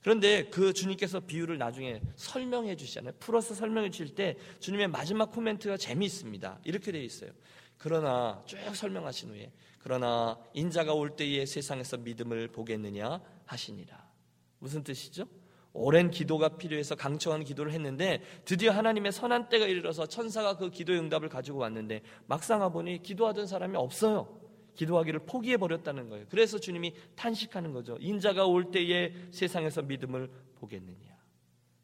그런데 0.00 0.48
그 0.48 0.72
주님께서 0.72 1.20
비유를 1.20 1.58
나중에 1.58 2.00
설명해 2.14 2.76
주시잖아요. 2.76 3.12
풀어서 3.20 3.52
설명해 3.52 3.90
주실 3.90 4.14
때 4.14 4.38
주님의 4.60 4.88
마지막 4.88 5.30
코멘트가 5.32 5.76
재미있습니다. 5.76 6.60
이렇게 6.64 6.92
되어 6.92 7.02
있어요. 7.02 7.30
그러나 7.76 8.42
쭉 8.46 8.56
설명하신 8.74 9.30
후에 9.30 9.52
그러나 9.86 10.36
인자가 10.52 10.94
올 10.94 11.10
때에 11.14 11.46
세상에서 11.46 11.98
믿음을 11.98 12.48
보겠느냐 12.48 13.20
하시니라. 13.44 14.10
무슨 14.58 14.82
뜻이죠? 14.82 15.28
오랜 15.72 16.10
기도가 16.10 16.56
필요해서 16.56 16.96
강청한 16.96 17.44
기도를 17.44 17.70
했는데 17.70 18.20
드디어 18.44 18.72
하나님의 18.72 19.12
선한 19.12 19.48
때가 19.48 19.64
이르러서 19.64 20.06
천사가 20.06 20.56
그 20.56 20.70
기도의 20.70 20.98
응답을 20.98 21.28
가지고 21.28 21.58
왔는데 21.58 22.02
막상 22.26 22.62
와보니 22.62 23.04
기도하던 23.04 23.46
사람이 23.46 23.76
없어요. 23.76 24.40
기도하기를 24.74 25.20
포기해 25.20 25.56
버렸다는 25.56 26.08
거예요. 26.08 26.26
그래서 26.30 26.58
주님이 26.58 26.92
탄식하는 27.14 27.72
거죠. 27.72 27.96
인자가 28.00 28.44
올 28.44 28.72
때에 28.72 29.14
세상에서 29.30 29.82
믿음을 29.82 30.28
보겠느냐. 30.56 31.16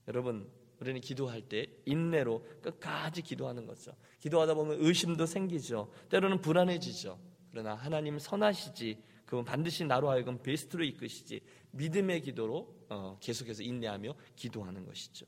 여러분, 0.08 0.50
우리는 0.80 1.00
기도할 1.00 1.42
때 1.42 1.68
인내로 1.84 2.44
끝까지 2.62 3.22
기도하는 3.22 3.64
거죠. 3.64 3.92
기도하다 4.18 4.54
보면 4.54 4.78
의심도 4.80 5.24
생기죠. 5.24 5.92
때로는 6.08 6.40
불안해지죠. 6.40 7.30
그러나 7.52 7.74
하나님 7.74 8.18
선하시지 8.18 8.98
그분 9.26 9.44
반드시 9.44 9.84
나로 9.84 10.10
하여금 10.10 10.42
베스트로 10.42 10.84
이끄시지 10.84 11.40
믿음의 11.72 12.22
기도로 12.22 12.74
어, 12.88 13.18
계속해서 13.20 13.62
인내하며 13.62 14.14
기도하는 14.34 14.84
것이죠. 14.86 15.26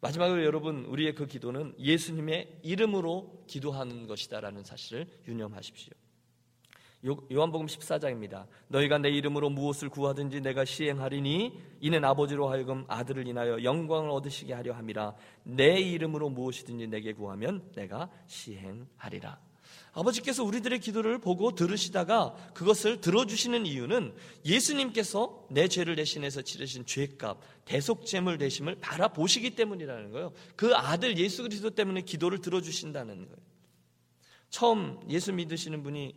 마지막으로 0.00 0.44
여러분 0.44 0.84
우리의 0.86 1.14
그 1.14 1.26
기도는 1.26 1.74
예수님의 1.78 2.60
이름으로 2.62 3.44
기도하는 3.46 4.06
것이다라는 4.06 4.64
사실을 4.64 5.06
유념하십시오. 5.28 5.92
요한복음 7.30 7.66
14장입니다. 7.66 8.46
너희가 8.68 8.98
내 8.98 9.10
이름으로 9.10 9.50
무엇을 9.50 9.90
구하든지 9.90 10.40
내가 10.40 10.64
시행하리니 10.64 11.62
이는 11.80 12.04
아버지로 12.04 12.48
하여금 12.48 12.84
아들을 12.88 13.28
인하여 13.28 13.62
영광을 13.62 14.10
얻으시게 14.10 14.54
하려 14.54 14.72
함이라. 14.72 15.14
내 15.44 15.78
이름으로 15.78 16.30
무엇이든지 16.30 16.88
내게 16.88 17.12
구하면 17.12 17.70
내가 17.74 18.10
시행하리라. 18.26 19.45
아버지께서 19.92 20.44
우리들의 20.44 20.80
기도를 20.80 21.18
보고 21.18 21.54
들으시다가 21.54 22.34
그것을 22.52 23.00
들어주시는 23.00 23.66
이유는 23.66 24.14
예수님께서 24.44 25.46
내 25.50 25.68
죄를 25.68 25.96
대신해서 25.96 26.42
치르신 26.42 26.84
죄값, 26.84 27.40
대속죄물 27.64 28.38
대심을 28.38 28.76
바라보시기 28.80 29.56
때문이라는 29.56 30.10
거예요. 30.10 30.32
그 30.54 30.74
아들 30.74 31.16
예수 31.18 31.42
그리스도 31.42 31.70
때문에 31.70 32.02
기도를 32.02 32.40
들어주신다는 32.40 33.24
거예요. 33.24 33.36
처음 34.50 35.00
예수 35.08 35.32
믿으시는 35.32 35.82
분이 35.82 36.14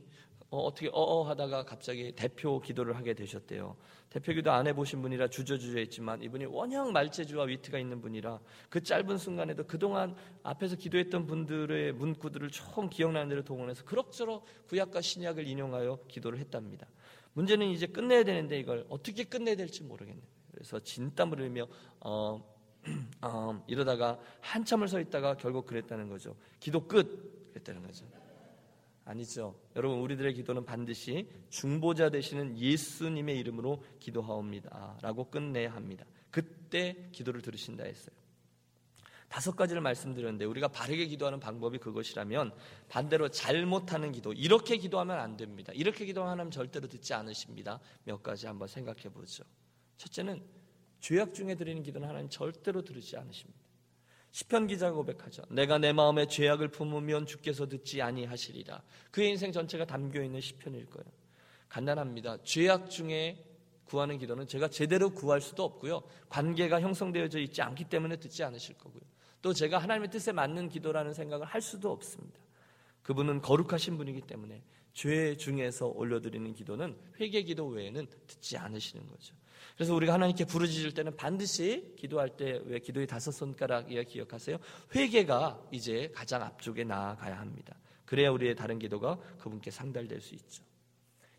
어, 0.51 0.73
떻게 0.73 0.89
어어 0.91 1.23
하다가 1.29 1.63
갑자기 1.63 2.11
대표 2.11 2.59
기도를 2.59 2.95
하게 2.95 3.13
되셨대요. 3.13 3.75
대표 4.09 4.33
기도 4.33 4.51
안 4.51 4.65
해보신 4.65 5.01
분이라 5.01 5.27
주저주저 5.27 5.77
했지만 5.77 6.23
이분이 6.23 6.45
워낙 6.45 6.91
말재주와 6.91 7.45
위트가 7.45 7.77
있는 7.77 8.01
분이라 8.01 8.39
그 8.69 8.81
짧은 8.81 9.19
순간에도 9.19 9.65
그동안 9.67 10.15
앞에서 10.41 10.75
기도했던 10.75 11.27
분들의 11.27 11.93
문구들을 11.93 12.49
총 12.49 12.89
기억나는 12.89 13.29
대로 13.29 13.43
동원해서 13.43 13.83
그럭저럭 13.85 14.43
구약과 14.67 15.01
신약을 15.01 15.47
인용하여 15.47 15.99
기도를 16.07 16.39
했답니다. 16.39 16.87
문제는 17.33 17.67
이제 17.67 17.85
끝내야 17.85 18.23
되는데 18.23 18.59
이걸 18.59 18.85
어떻게 18.89 19.25
끝내야 19.25 19.55
될지 19.55 19.83
모르겠네요. 19.83 20.25
그래서 20.51 20.79
진땀을 20.79 21.39
흘리며 21.39 21.67
어, 21.99 22.43
어, 23.21 23.63
이러다가 23.67 24.19
한참을 24.41 24.87
서 24.87 24.99
있다가 24.99 25.37
결국 25.37 25.67
그랬다는 25.67 26.09
거죠. 26.09 26.35
기도 26.59 26.87
끝 26.87 27.51
그랬다는 27.53 27.83
거죠. 27.83 28.05
아니죠. 29.09 29.59
여러분 29.75 29.99
우리들의 29.99 30.35
기도는 30.35 30.65
반드시 30.65 31.27
중보자 31.49 32.09
되시는 32.11 32.59
예수님의 32.59 33.39
이름으로 33.39 33.83
기도하옵니다. 33.99 34.99
라고 35.01 35.31
끝내야 35.31 35.73
합니다. 35.73 36.05
그때 36.29 37.09
기도를 37.11 37.41
들으신다 37.41 37.85
했어요. 37.85 38.15
다섯 39.27 39.55
가지를 39.55 39.81
말씀드렸는데 39.81 40.45
우리가 40.45 40.67
바르게 40.67 41.07
기도하는 41.07 41.39
방법이 41.39 41.79
그것이라면 41.79 42.53
반대로 42.87 43.29
잘못하는 43.29 44.11
기도 44.11 44.31
이렇게 44.33 44.77
기도하면 44.77 45.19
안 45.19 45.37
됩니다. 45.37 45.73
이렇게 45.75 46.05
기도하면 46.05 46.51
절대로 46.51 46.87
듣지 46.87 47.13
않으십니다. 47.15 47.79
몇 48.03 48.21
가지 48.21 48.45
한번 48.45 48.67
생각해 48.67 49.09
보죠. 49.09 49.43
첫째는 49.97 50.43
죄악 50.99 51.33
중에 51.33 51.55
드리는 51.55 51.81
기도는 51.81 52.07
하나님 52.07 52.29
절대로 52.29 52.83
들으지 52.83 53.17
않으십니다. 53.17 53.58
시편 54.31 54.67
기자가 54.67 54.93
고백하죠. 54.93 55.43
내가 55.49 55.77
내 55.77 55.91
마음에 55.91 56.27
죄악을 56.27 56.69
품으면 56.69 57.25
주께서 57.25 57.67
듣지 57.67 58.01
아니하시리라. 58.01 58.81
그의 59.11 59.31
인생 59.31 59.51
전체가 59.51 59.85
담겨 59.85 60.21
있는 60.21 60.39
시편일 60.39 60.85
거예요. 60.87 61.11
간단합니다. 61.67 62.37
죄악 62.43 62.89
중에 62.89 63.45
구하는 63.85 64.19
기도는 64.19 64.47
제가 64.47 64.67
제대로 64.67 65.09
구할 65.09 65.41
수도 65.41 65.63
없고요. 65.63 66.03
관계가 66.29 66.79
형성되어져 66.79 67.39
있지 67.39 67.61
않기 67.61 67.85
때문에 67.85 68.17
듣지 68.17 68.43
않으실 68.43 68.77
거고요. 68.77 69.01
또 69.41 69.53
제가 69.53 69.79
하나님의 69.79 70.11
뜻에 70.11 70.31
맞는 70.31 70.69
기도라는 70.69 71.13
생각을 71.13 71.45
할 71.45 71.61
수도 71.61 71.91
없습니다. 71.91 72.39
그분은 73.01 73.41
거룩하신 73.41 73.97
분이기 73.97 74.21
때문에 74.21 74.61
죄 74.93 75.35
중에서 75.37 75.87
올려드리는 75.87 76.53
기도는 76.53 76.97
회개 77.19 77.43
기도 77.43 77.67
외에는 77.67 78.07
듣지 78.27 78.57
않으시는 78.57 79.07
거죠. 79.07 79.33
그래서 79.79 79.95
우리가 79.95 80.11
하나님께 80.11 80.43
부르짖을 80.43 80.93
때는 80.93 81.15
반드시 81.15 81.93
기도할 81.97 82.35
때 82.35 82.59
왜 82.65 82.79
기도의 82.79 83.07
다섯 83.07 83.31
손가락 83.31 83.89
이야 83.89 84.03
기억하세요? 84.03 84.57
회개가 84.93 85.67
이제 85.71 86.11
가장 86.13 86.41
앞쪽에 86.43 86.83
나아가야 86.83 87.39
합니다. 87.39 87.77
그래야 88.03 88.29
우리의 88.29 88.57
다른 88.57 88.77
기도가 88.77 89.17
그분께 89.37 89.71
상달될 89.71 90.19
수 90.19 90.35
있죠. 90.35 90.65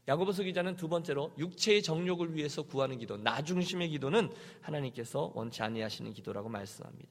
야고보서 0.08 0.42
기자는 0.44 0.76
두 0.76 0.88
번째로 0.88 1.34
육체의 1.36 1.82
정욕을 1.82 2.34
위해서 2.34 2.62
구하는 2.62 2.96
기도, 2.96 3.18
나 3.18 3.42
중심의 3.42 3.90
기도는 3.90 4.32
하나님께서 4.62 5.32
원치 5.34 5.62
아니하시는 5.62 6.10
기도라고 6.14 6.48
말씀합니다. 6.48 7.10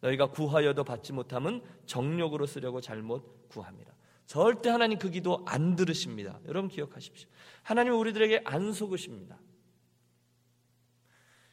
너희가 0.00 0.30
구하여도 0.30 0.84
받지 0.84 1.12
못함은 1.12 1.60
정욕으로 1.84 2.46
쓰려고 2.46 2.80
잘못 2.80 3.50
구합니다. 3.50 3.92
절대 4.24 4.70
하나님 4.70 4.98
그 4.98 5.10
기도 5.10 5.42
안 5.46 5.76
들으십니다. 5.76 6.40
여러분 6.46 6.70
기억하십시오. 6.70 7.28
하나님 7.62 7.98
우리들에게 7.98 8.40
안 8.46 8.72
속으십니다. 8.72 9.38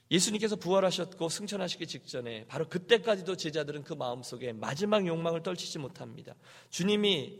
예수님께서 0.10 0.56
부활하셨고 0.56 1.30
승천하시기 1.30 1.86
직전에 1.86 2.46
바로 2.48 2.68
그때까지도 2.70 3.36
제자들은 3.36 3.84
그 3.84 3.94
마음속에 3.94 4.54
마지막 4.54 5.06
욕망을 5.06 5.44
떨치지 5.44 5.80
못합니다. 5.80 6.34
주님이 6.70 7.40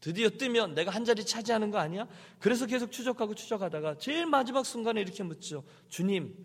드디어 0.00 0.30
뜨면 0.30 0.74
내가 0.74 0.90
한 0.90 1.04
자리 1.04 1.24
차지하는 1.24 1.70
거 1.70 1.78
아니야? 1.78 2.08
그래서 2.38 2.66
계속 2.66 2.90
추적하고 2.90 3.34
추적하다가 3.34 3.98
제일 3.98 4.26
마지막 4.26 4.66
순간에 4.66 5.00
이렇게 5.00 5.22
묻죠. 5.22 5.64
주님, 5.88 6.36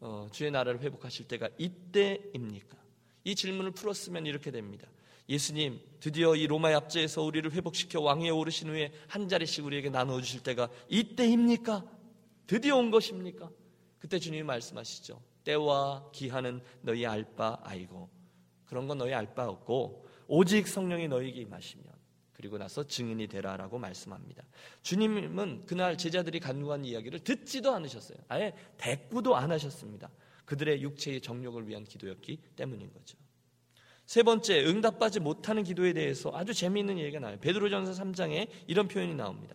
어, 0.00 0.28
주의 0.30 0.50
나라를 0.50 0.80
회복하실 0.80 1.26
때가 1.28 1.48
이때입니까? 1.58 2.76
이 3.24 3.34
질문을 3.34 3.72
풀었으면 3.72 4.26
이렇게 4.26 4.50
됩니다. 4.50 4.88
예수님, 5.28 5.80
드디어 6.00 6.34
이 6.34 6.46
로마의 6.46 6.76
압제에서 6.76 7.22
우리를 7.22 7.50
회복시켜 7.52 8.00
왕위에 8.00 8.30
오르신 8.30 8.68
후에 8.70 8.92
한 9.08 9.28
자리씩 9.28 9.64
우리에게 9.64 9.90
나누어 9.90 10.20
주실 10.20 10.42
때가 10.42 10.70
이때입니까? 10.88 11.84
드디어 12.46 12.76
온 12.76 12.90
것입니까? 12.90 13.50
그때 13.98 14.18
주님이 14.18 14.42
말씀하시죠. 14.44 15.20
때와 15.44 16.10
기한은 16.12 16.60
너희 16.82 17.06
알 17.06 17.24
바 17.36 17.58
아이고 17.62 18.08
그런 18.66 18.86
건 18.86 18.98
너희 18.98 19.12
알 19.14 19.34
바 19.34 19.48
없고 19.48 20.06
오직 20.26 20.68
성령이 20.68 21.08
너희에게 21.08 21.40
임하시면 21.40 21.86
그리고 22.32 22.56
나서 22.58 22.86
증인이 22.86 23.26
되라라고 23.26 23.78
말씀합니다. 23.78 24.44
주님은 24.82 25.66
그날 25.66 25.98
제자들이 25.98 26.38
간구한 26.38 26.84
이야기를 26.84 27.20
듣지도 27.20 27.72
않으셨어요. 27.72 28.18
아예 28.28 28.54
대꾸도 28.76 29.34
안 29.34 29.50
하셨습니다. 29.50 30.10
그들의 30.44 30.82
육체의 30.82 31.20
정욕을 31.20 31.66
위한 31.66 31.84
기도였기 31.84 32.40
때문인 32.54 32.92
거죠. 32.92 33.18
세 34.06 34.22
번째, 34.22 34.64
응답받지 34.64 35.20
못하는 35.20 35.64
기도에 35.64 35.92
대해서 35.92 36.30
아주 36.32 36.54
재미있는 36.54 36.98
얘기가 36.98 37.18
나와요. 37.20 37.38
베드로전서 37.40 38.02
3장에 38.02 38.48
이런 38.66 38.88
표현이 38.88 39.14
나옵니다. 39.14 39.54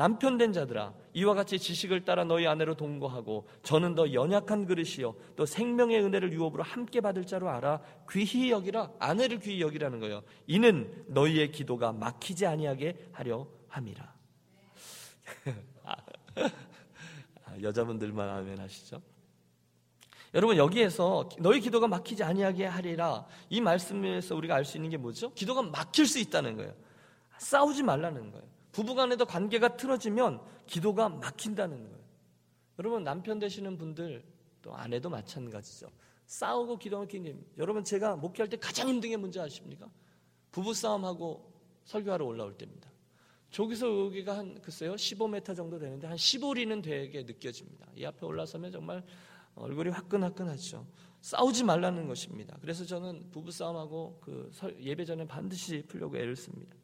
남편 0.00 0.38
된 0.38 0.54
자들아 0.54 0.94
이와 1.12 1.34
같이 1.34 1.58
지식을 1.58 2.06
따라 2.06 2.24
너희 2.24 2.46
아내로 2.46 2.74
동거하고 2.74 3.46
저는 3.62 3.94
더 3.94 4.14
연약한 4.14 4.64
그릇이요 4.64 5.14
또 5.36 5.44
생명의 5.44 6.02
은혜를 6.02 6.32
유업으로 6.32 6.62
함께 6.62 7.02
받을 7.02 7.26
자로 7.26 7.50
알아 7.50 7.82
귀히 8.10 8.50
여기라 8.50 8.92
아내를 8.98 9.40
귀히 9.40 9.60
여기라는 9.60 10.00
거예요. 10.00 10.22
이는 10.46 11.04
너희의 11.08 11.52
기도가 11.52 11.92
막히지 11.92 12.46
아니하게 12.46 13.10
하려 13.12 13.46
함이라. 13.68 14.14
아, 15.84 17.60
여자분들만 17.60 18.26
하면 18.26 18.58
하시죠. 18.58 19.02
여러분 20.32 20.56
여기에서 20.56 21.28
너희 21.40 21.60
기도가 21.60 21.88
막히지 21.88 22.24
아니하게 22.24 22.64
하리라 22.64 23.26
이 23.50 23.60
말씀에서 23.60 24.34
우리가 24.34 24.54
알 24.54 24.64
수 24.64 24.78
있는 24.78 24.88
게 24.88 24.96
뭐죠? 24.96 25.34
기도가 25.34 25.60
막힐 25.60 26.06
수 26.06 26.18
있다는 26.18 26.56
거예요. 26.56 26.74
싸우지 27.36 27.82
말라는 27.82 28.30
거예요. 28.30 28.59
부부간에도 28.72 29.24
관계가 29.26 29.76
틀어지면 29.76 30.40
기도가 30.66 31.08
막힌다는 31.08 31.82
거예요. 31.82 32.00
여러분 32.78 33.04
남편 33.04 33.38
되시는 33.38 33.76
분들 33.76 34.24
또 34.62 34.74
아내도 34.74 35.10
마찬가지죠. 35.10 35.88
싸우고 36.26 36.78
기도하는 36.78 37.08
게 37.08 37.36
여러분 37.58 37.82
제가 37.82 38.16
목회할 38.16 38.48
때 38.48 38.56
가장 38.56 38.88
힘든 38.88 39.10
게 39.10 39.16
뭔지 39.16 39.40
아십니까? 39.40 39.90
부부 40.52 40.72
싸움하고 40.74 41.52
설교하러 41.84 42.24
올라올 42.24 42.56
때입니다. 42.56 42.90
저기서 43.50 44.06
여기가 44.06 44.38
한 44.38 44.60
글쎄요 44.62 44.94
15m 44.94 45.56
정도 45.56 45.78
되는데 45.78 46.06
한 46.06 46.16
15리는 46.16 46.82
되게 46.82 47.24
느껴집니다. 47.24 47.88
이 47.96 48.04
앞에 48.04 48.24
올라서면 48.24 48.70
정말 48.70 49.04
얼굴이 49.56 49.90
화끈화끈하죠. 49.90 50.86
싸우지 51.20 51.64
말라는 51.64 52.06
것입니다. 52.06 52.56
그래서 52.60 52.84
저는 52.84 53.30
부부 53.30 53.50
싸움하고 53.50 54.20
그 54.22 54.50
예배 54.80 55.04
전에 55.04 55.26
반드시 55.26 55.82
풀려고 55.86 56.16
애를 56.16 56.36
씁니다. 56.36 56.76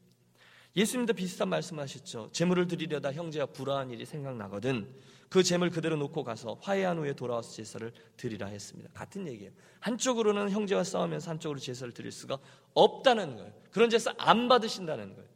예수님도 0.76 1.14
비슷한 1.14 1.48
말씀하셨죠. 1.48 2.30
재물을 2.32 2.66
드리려다 2.66 3.12
형제와 3.12 3.46
불화한 3.46 3.90
일이 3.90 4.04
생각나거든 4.04 4.94
그 5.28 5.42
재물 5.42 5.70
그대로 5.70 5.96
놓고 5.96 6.22
가서 6.22 6.58
화해한 6.60 6.98
후에 6.98 7.14
돌아와서 7.14 7.52
제사를 7.52 7.92
드리라 8.16 8.46
했습니다. 8.46 8.90
같은 8.92 9.26
얘기예요. 9.26 9.50
한쪽으로는 9.80 10.50
형제와 10.50 10.84
싸우면서 10.84 11.30
한쪽으로 11.30 11.58
제사를 11.58 11.92
드릴 11.92 12.12
수가 12.12 12.38
없다는 12.74 13.36
거예요. 13.36 13.52
그런 13.70 13.90
제사 13.90 14.14
안 14.18 14.48
받으신다는 14.48 15.14
거예요. 15.14 15.28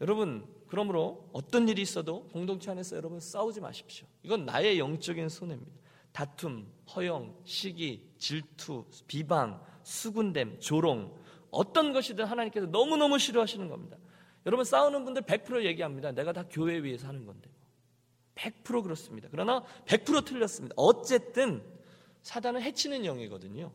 여러분, 0.00 0.46
그러므로 0.68 1.28
어떤 1.32 1.68
일이 1.68 1.82
있어도 1.82 2.28
공동체 2.28 2.70
안에서 2.70 2.96
여러분 2.96 3.18
싸우지 3.18 3.60
마십시오. 3.60 4.06
이건 4.22 4.44
나의 4.44 4.78
영적인 4.78 5.28
손해입니다. 5.28 5.72
다툼, 6.12 6.66
허영, 6.94 7.34
시기, 7.44 8.10
질투, 8.18 8.84
비방, 9.06 9.60
수군됨, 9.82 10.60
조롱, 10.60 11.14
어떤 11.50 11.92
것이든 11.92 12.24
하나님께서 12.24 12.66
너무너무 12.66 13.18
싫어하시는 13.18 13.68
겁니다. 13.68 13.96
여러분 14.46 14.64
싸우는 14.64 15.04
분들 15.04 15.22
100% 15.22 15.64
얘기합니다. 15.64 16.12
내가 16.12 16.32
다 16.32 16.44
교회 16.50 16.82
위해서 16.82 17.08
하는 17.08 17.26
건데. 17.26 17.50
100% 18.34 18.82
그렇습니다. 18.82 19.28
그러나 19.30 19.62
100% 19.86 20.24
틀렸습니다. 20.24 20.74
어쨌든 20.76 21.62
사단은 22.22 22.62
해치는 22.62 23.04
영이거든요. 23.04 23.72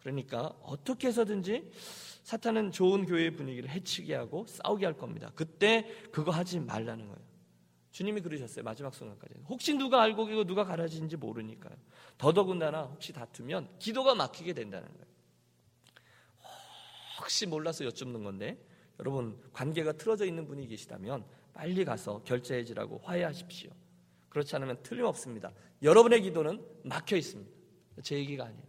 그러니까 0.00 0.54
어떻게 0.62 1.08
해서든지 1.08 1.70
사탄은 2.22 2.72
좋은 2.72 3.06
교회의 3.06 3.32
분위기를 3.32 3.68
해치게 3.70 4.14
하고 4.14 4.46
싸우게 4.46 4.84
할 4.84 4.96
겁니다. 4.96 5.32
그때 5.34 5.86
그거 6.12 6.30
하지 6.30 6.60
말라는 6.60 7.06
거예요. 7.06 7.30
주님이 7.90 8.20
그러셨어요. 8.20 8.62
마지막 8.64 8.94
순간까지. 8.94 9.34
혹시 9.48 9.74
누가 9.74 10.00
알고 10.02 10.26
계고 10.26 10.44
누가 10.44 10.64
가라지는지 10.64 11.16
모르니까요. 11.16 11.74
더더군다나 12.18 12.82
혹시 12.82 13.12
다투면 13.12 13.68
기도가 13.78 14.14
막히게 14.14 14.52
된다는 14.52 14.88
거예요. 14.88 15.10
혹시 17.20 17.46
몰라서 17.46 17.84
여쭙는 17.84 18.22
건데 18.22 18.64
여러분 19.00 19.36
관계가 19.52 19.92
틀어져 19.92 20.26
있는 20.26 20.46
분이 20.46 20.68
계시다면 20.68 21.24
빨리 21.52 21.84
가서 21.84 22.22
결제해지라고 22.24 23.00
화해하십시오. 23.02 23.70
그렇지 24.28 24.54
않으면 24.56 24.78
틀림없습니다. 24.82 25.52
여러분의 25.82 26.22
기도는 26.22 26.64
막혀 26.84 27.16
있습니다. 27.16 27.50
제 28.02 28.16
얘기가 28.16 28.44
아니에요. 28.44 28.62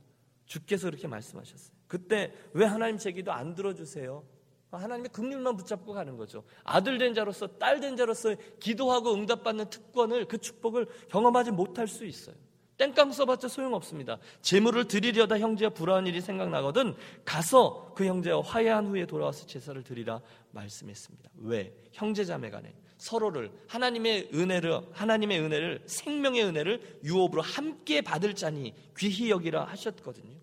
주께서 0.45 0.89
그렇게 0.89 1.07
말씀하셨어요. 1.07 1.75
그때 1.87 2.33
왜 2.53 2.65
하나님 2.65 2.97
제 2.97 3.11
기도 3.11 3.31
안 3.31 3.53
들어주세요? 3.53 4.23
하나님의 4.71 5.09
긍휼만 5.11 5.57
붙잡고 5.57 5.91
가는 5.93 6.15
거죠. 6.15 6.45
아들 6.63 6.97
된 6.97 7.13
자로서 7.13 7.47
딸 7.57 7.81
된 7.81 7.97
자로서 7.97 8.35
기도하고 8.59 9.13
응답받는 9.13 9.69
특권을 9.69 10.25
그 10.25 10.37
축복을 10.37 10.87
경험하지 11.09 11.51
못할 11.51 11.87
수 11.87 12.05
있어요. 12.05 12.35
땡깡 12.81 13.11
써봤자 13.11 13.47
소용없습니다. 13.47 14.17
재물을 14.41 14.87
드리려다 14.87 15.37
형제와 15.37 15.69
불화한 15.69 16.07
일이 16.07 16.19
생각나거든 16.19 16.95
가서 17.23 17.93
그 17.95 18.07
형제와 18.07 18.41
화해한 18.41 18.87
후에 18.87 19.05
돌아와서 19.05 19.45
제사를 19.45 19.83
드리라 19.83 20.19
말씀했습니다. 20.49 21.29
왜? 21.43 21.75
형제 21.91 22.25
자매 22.25 22.49
간에 22.49 22.73
서로를 22.97 23.51
하나님의 23.67 24.29
은혜를 24.33 24.81
하나님의 24.93 25.41
은혜를 25.41 25.83
생명의 25.85 26.43
은혜를 26.43 27.01
유업으로 27.03 27.43
함께 27.43 28.01
받을 28.01 28.33
자니 28.33 28.73
귀히 28.97 29.29
여기라 29.29 29.65
하셨거든요. 29.65 30.35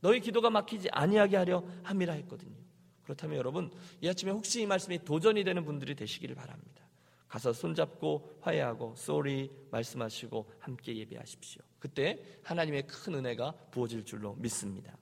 너희 0.00 0.20
기도가 0.20 0.50
막히지 0.50 0.90
아니하게 0.92 1.38
하려 1.38 1.64
함이라 1.82 2.12
했거든요. 2.12 2.56
그렇다면 3.04 3.38
여러분 3.38 3.70
이 4.02 4.08
아침에 4.08 4.32
혹시 4.32 4.60
이 4.60 4.66
말씀이 4.66 5.02
도전이 5.02 5.44
되는 5.44 5.64
분들이 5.64 5.94
되시기를 5.94 6.34
바랍니다. 6.34 6.84
가서 7.26 7.54
손잡고 7.54 8.38
화해하고 8.42 8.94
쏘리 8.96 9.50
말씀하시고 9.70 10.52
함께 10.58 10.94
예배하십시오. 10.94 11.65
그때 11.78 12.18
하나님의 12.42 12.86
큰 12.86 13.14
은혜가 13.14 13.52
부어질 13.70 14.04
줄로 14.04 14.34
믿습니다. 14.38 14.96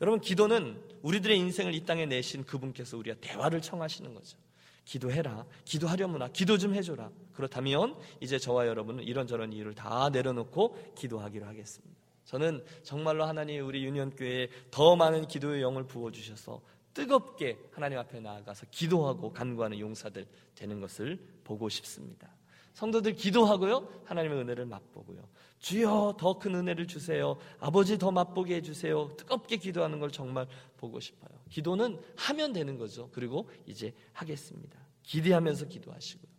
여러분 0.00 0.20
기도는 0.20 0.82
우리들의 1.02 1.38
인생을 1.38 1.74
이 1.74 1.84
땅에 1.84 2.06
내신 2.06 2.44
그분께서 2.44 2.96
우리와 2.96 3.16
대화를 3.20 3.62
청하시는 3.62 4.12
거죠. 4.14 4.36
기도해라. 4.84 5.46
기도하려무나. 5.64 6.28
기도 6.28 6.58
좀 6.58 6.74
해줘라. 6.74 7.10
그렇다면 7.34 7.96
이제 8.20 8.38
저와 8.38 8.66
여러분은 8.66 9.04
이런저런 9.04 9.52
이유를 9.52 9.74
다 9.74 10.10
내려놓고 10.10 10.94
기도하기로 10.96 11.46
하겠습니다. 11.46 12.02
저는 12.24 12.64
정말로 12.82 13.24
하나님 13.24 13.66
우리 13.66 13.84
유년교회에 13.84 14.48
더 14.70 14.96
많은 14.96 15.28
기도의 15.28 15.62
영을 15.62 15.84
부어주셔서 15.86 16.60
뜨겁게 16.94 17.58
하나님 17.72 17.98
앞에 17.98 18.20
나아가서 18.20 18.66
기도하고 18.70 19.32
간구하는 19.32 19.78
용사들 19.78 20.26
되는 20.54 20.80
것을 20.80 21.18
보고 21.44 21.68
싶습니다. 21.68 22.28
성도들 22.74 23.14
기도하고요. 23.14 24.02
하나님의 24.04 24.38
은혜를 24.38 24.66
맛보고요. 24.66 25.28
주여 25.62 26.16
더 26.18 26.38
큰 26.38 26.56
은혜를 26.56 26.86
주세요. 26.88 27.36
아버지 27.60 27.96
더 27.96 28.10
맛보게 28.10 28.56
해주세요. 28.56 29.14
뜨겁게 29.16 29.56
기도하는 29.56 30.00
걸 30.00 30.10
정말 30.10 30.46
보고 30.76 30.98
싶어요. 30.98 31.30
기도는 31.48 32.00
하면 32.16 32.52
되는 32.52 32.76
거죠. 32.76 33.08
그리고 33.12 33.48
이제 33.66 33.94
하겠습니다. 34.12 34.78
기대하면서 35.04 35.66
기도하시고요. 35.66 36.32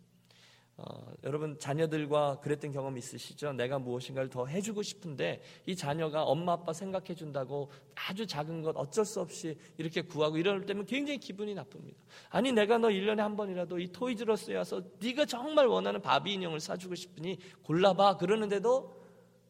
어, 0.75 1.13
여러분 1.23 1.57
자녀들과 1.57 2.39
그랬던 2.41 2.71
경험 2.71 2.97
있으시죠? 2.97 3.53
내가 3.53 3.79
무엇인가를 3.79 4.29
더 4.29 4.45
해주고 4.45 4.81
싶은데 4.81 5.41
이 5.67 5.75
자녀가 5.75 6.23
엄마 6.23 6.53
아빠 6.53 6.73
생각해 6.73 7.13
준다고 7.13 7.71
아주 7.95 8.25
작은 8.25 8.63
것 8.63 8.75
어쩔 8.75 9.05
수 9.05 9.21
없이 9.21 9.55
이렇게 9.77 10.01
구하고 10.01 10.37
이럴 10.37 10.65
때면 10.65 10.85
굉장히 10.85 11.19
기분이 11.19 11.53
나쁩니다. 11.53 11.97
아니 12.29 12.51
내가 12.51 12.79
너 12.79 12.89
1년에 12.89 13.17
한 13.17 13.37
번이라도 13.37 13.79
이 13.79 13.87
토이즈러스에 13.89 14.57
와서 14.57 14.81
네가 14.99 15.25
정말 15.25 15.67
원하는 15.67 16.01
바비 16.01 16.33
인형을 16.33 16.59
사주고 16.59 16.95
싶으니 16.95 17.37
골라봐 17.61 18.17
그러는데도 18.17 19.02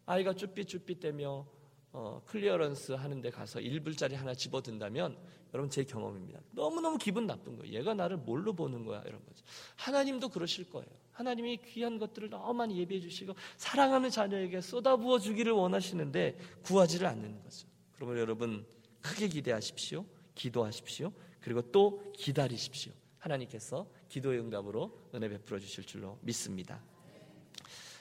아이가 0.05 0.33
쭈삣쭈삣대며 0.33 1.45
어, 1.93 2.21
clearance 2.25 2.93
하는데 2.93 3.29
가서 3.29 3.59
1불짜리 3.59 4.13
하나 4.13 4.33
집어든다면 4.33 5.15
여러분 5.53 5.69
제 5.69 5.83
경험입니다. 5.83 6.39
너무너무 6.51 6.97
기분 6.97 7.27
나쁜 7.27 7.55
거예요. 7.57 7.71
얘가 7.71 7.93
나를 7.93 8.17
뭘로 8.17 8.53
보는 8.53 8.83
거야 8.85 9.03
이런 9.05 9.23
거죠. 9.25 9.45
하나님도 9.75 10.29
그러실 10.29 10.69
거예요. 10.71 10.87
하나님이 11.11 11.57
귀한 11.57 11.99
것들을 11.99 12.31
너무 12.31 12.53
많이 12.55 12.79
예비해 12.79 12.99
주시고 12.99 13.35
사랑하는 13.57 14.09
자녀에게 14.09 14.61
쏟아부어 14.61 15.19
주기를 15.19 15.51
원하시는데 15.51 16.37
구하지를 16.63 17.05
않는 17.05 17.43
거죠. 17.43 17.67
그러면 17.91 18.17
여러분 18.17 18.65
크게 19.01 19.27
기대하십시오. 19.27 20.05
기도하십시오. 20.33 21.11
그리고 21.41 21.61
또 21.71 22.11
기다리십시오. 22.15 22.91
하나님께서 23.19 23.87
기도의 24.09 24.39
응답으로 24.39 25.09
은혜 25.13 25.29
베풀어 25.29 25.59
주실 25.59 25.85
줄로 25.85 26.17
믿습니다. 26.21 26.81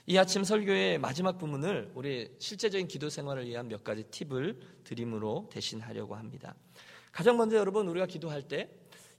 이 0.06 0.18
아침 0.18 0.42
설교의 0.42 0.98
마지막 0.98 1.38
부분을 1.38 1.92
우리 1.94 2.34
실제적인 2.40 2.88
기도 2.88 3.08
생활을 3.08 3.46
위한 3.46 3.68
몇 3.68 3.84
가지 3.84 4.02
팁을 4.02 4.58
드림으로 4.82 5.48
대신하려고 5.52 6.16
합니다. 6.16 6.56
가장 7.12 7.36
먼저 7.36 7.56
여러분 7.56 7.86
우리가 7.86 8.06
기도할 8.06 8.42
때 8.42 8.68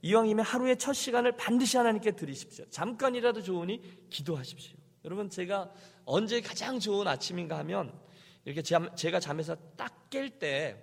이왕이면 0.01 0.43
하루의 0.43 0.77
첫 0.77 0.91
시간을 0.91 1.37
반드시 1.37 1.77
하나님께 1.77 2.11
드리십시오. 2.11 2.65
잠깐이라도 2.69 3.41
좋으니 3.41 3.81
기도하십시오. 4.09 4.75
여러분 5.05 5.29
제가 5.29 5.71
언제 6.03 6.41
가장 6.41 6.79
좋은 6.79 7.07
아침인가 7.07 7.57
하면 7.59 7.97
이렇게 8.43 8.61
제가 8.61 9.19
잠에서 9.21 9.55
딱 9.77 10.09
깰때 10.09 10.75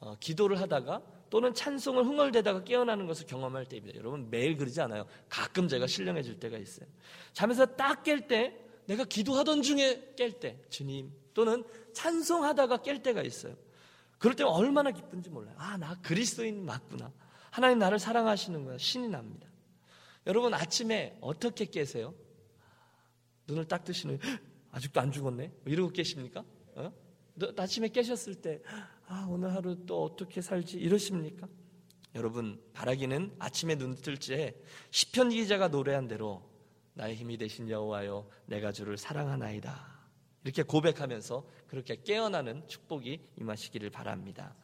어, 0.00 0.16
기도를 0.20 0.60
하다가 0.60 1.00
또는 1.30 1.54
찬송을 1.54 2.04
흥얼대다가 2.04 2.64
깨어나는 2.64 3.06
것을 3.06 3.26
경험할 3.26 3.64
때입니다. 3.64 3.98
여러분 3.98 4.28
매일 4.28 4.58
그러지 4.58 4.82
않아요. 4.82 5.06
가끔 5.30 5.66
제가 5.66 5.86
신령해질 5.86 6.38
때가 6.38 6.58
있어요. 6.58 6.86
잠에서 7.32 7.64
딱 7.64 8.04
깰 8.04 8.28
때 8.28 8.63
내가 8.86 9.04
기도하던 9.04 9.62
중에 9.62 10.14
깰 10.16 10.40
때 10.40 10.58
주님 10.70 11.12
또는 11.32 11.64
찬송하다가 11.92 12.78
깰 12.78 13.02
때가 13.02 13.22
있어요. 13.22 13.56
그럴 14.18 14.36
때면 14.36 14.52
얼마나 14.52 14.90
기쁜지 14.90 15.30
몰라요. 15.30 15.54
아, 15.58 15.76
나 15.76 15.94
그리스도인 16.00 16.64
맞구나. 16.64 17.12
하나님 17.50 17.78
나를 17.78 17.98
사랑하시는 17.98 18.64
거야. 18.64 18.78
신이 18.78 19.08
납니다. 19.08 19.48
여러분 20.26 20.54
아침에 20.54 21.16
어떻게 21.20 21.64
깨세요? 21.66 22.14
눈을 23.46 23.66
딱 23.66 23.84
뜨시는 23.84 24.18
아직도 24.70 25.00
안 25.00 25.12
죽었네. 25.12 25.48
뭐 25.48 25.72
이러고 25.72 25.90
깨십니까? 25.92 26.44
어? 26.76 26.92
아침에 27.56 27.88
깨셨을 27.88 28.36
때 28.36 28.62
아, 29.06 29.26
오늘 29.28 29.54
하루 29.54 29.84
또 29.86 30.02
어떻게 30.04 30.40
살지 30.40 30.78
이러십니까? 30.78 31.46
여러분 32.14 32.60
바라기는 32.72 33.34
아침에 33.38 33.74
눈 33.76 33.96
뜰 33.96 34.16
때 34.18 34.54
시편 34.90 35.30
기자가 35.30 35.68
노래한 35.68 36.08
대로 36.08 36.42
나의 36.94 37.16
힘이 37.16 37.36
되신 37.36 37.68
여호와여 37.68 38.28
내가 38.46 38.72
주를 38.72 38.96
사랑하나이다. 38.96 39.94
이렇게 40.44 40.62
고백하면서 40.62 41.46
그렇게 41.66 42.02
깨어나는 42.02 42.66
축복이 42.68 43.20
임하시기를 43.38 43.90
바랍니다. 43.90 44.54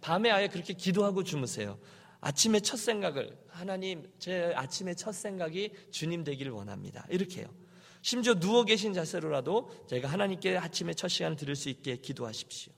밤에 0.00 0.30
아예 0.30 0.48
그렇게 0.48 0.74
기도하고 0.74 1.22
주무세요. 1.22 1.78
아침에 2.20 2.60
첫 2.60 2.76
생각을 2.76 3.38
하나님 3.48 4.10
제 4.18 4.52
아침의 4.56 4.96
첫 4.96 5.12
생각이 5.12 5.70
주님 5.90 6.24
되기를 6.24 6.52
원합니다. 6.52 7.06
이렇게 7.10 7.42
요 7.42 7.54
심지어 8.02 8.34
누워 8.34 8.64
계신 8.64 8.92
자세로라도 8.94 9.86
제가 9.88 10.08
하나님께 10.08 10.56
아침에 10.56 10.94
첫 10.94 11.08
시간을 11.08 11.36
들을 11.36 11.54
수 11.54 11.68
있게 11.68 11.96
기도하십시오. 11.96 12.72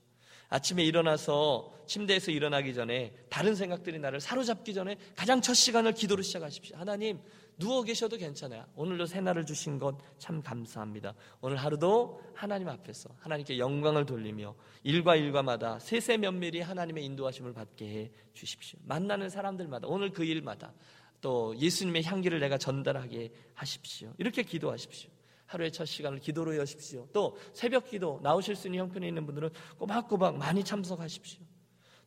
아침에 0.49 0.83
일어나서 0.83 1.71
침대에서 1.87 2.31
일어나기 2.31 2.73
전에 2.73 3.13
다른 3.29 3.55
생각들이 3.55 3.99
나를 3.99 4.19
사로잡기 4.19 4.73
전에 4.73 4.97
가장 5.15 5.41
첫 5.41 5.53
시간을 5.53 5.93
기도로 5.93 6.23
시작하십시오. 6.23 6.77
하나님 6.77 7.19
누워 7.59 7.83
계셔도 7.83 8.17
괜찮아요. 8.17 8.65
오늘도 8.75 9.05
새날을 9.05 9.45
주신 9.45 9.77
것 9.77 9.97
참 10.17 10.41
감사합니다. 10.41 11.13
오늘 11.41 11.57
하루도 11.57 12.21
하나님 12.33 12.69
앞에서 12.69 13.09
하나님께 13.19 13.57
영광을 13.59 14.05
돌리며 14.05 14.55
일과 14.83 15.15
일과마다 15.15 15.77
세세 15.79 16.17
면밀히 16.17 16.61
하나님의 16.61 17.03
인도하심을 17.05 17.53
받게 17.53 17.85
해 17.85 18.11
주십시오. 18.33 18.79
만나는 18.83 19.29
사람들마다 19.29 19.87
오늘 19.87 20.11
그 20.11 20.23
일마다 20.23 20.73
또 21.21 21.55
예수님의 21.57 22.03
향기를 22.03 22.39
내가 22.39 22.57
전달하게 22.57 23.31
하십시오. 23.53 24.13
이렇게 24.17 24.43
기도하십시오. 24.43 25.09
하루의 25.47 25.71
첫 25.71 25.85
시간을 25.85 26.19
기도로 26.19 26.55
여십시오. 26.57 27.07
또 27.11 27.37
새벽 27.53 27.89
기도 27.89 28.19
나오실 28.23 28.55
수 28.55 28.67
있는 28.67 28.79
형편에 28.81 29.07
있는 29.07 29.25
분들은 29.25 29.49
꼬박꼬박 29.79 30.37
많이 30.37 30.63
참석하십시오. 30.63 31.41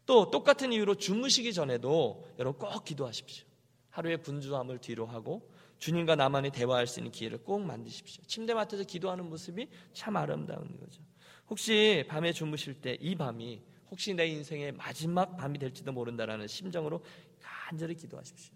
또 0.07 0.31
똑같은 0.31 0.73
이유로 0.73 0.95
주무시기 0.95 1.53
전에도 1.53 2.27
여러분 2.38 2.59
꼭 2.59 2.85
기도하십시오. 2.85 3.52
하루의 3.92 4.22
분주함을 4.22 4.78
뒤로 4.78 5.07
하고 5.07 5.48
주님과 5.78 6.16
나만이 6.16 6.50
대화할 6.50 6.87
수 6.87 7.00
있는 7.00 7.12
기회를 7.12 7.38
꼭 7.38 7.61
만드십시오. 7.62 8.24
침대 8.26 8.55
맡에서 8.55 8.85
기도하는 8.85 9.28
모습이 9.28 9.68
참 9.92 10.16
아름다운 10.16 10.78
거죠. 10.78 11.02
혹시 11.48 12.05
밤에 12.09 12.33
주무실 12.33 12.81
때 12.81 12.96
이 13.00 13.14
밤이 13.14 13.62
혹시 13.90 14.14
내 14.14 14.26
인생의 14.26 14.72
마지막 14.72 15.37
밤이 15.37 15.59
될지도 15.59 15.92
모른다라는 15.92 16.46
심정으로 16.46 17.05
간절히 17.40 17.94
기도하십시오. 17.94 18.55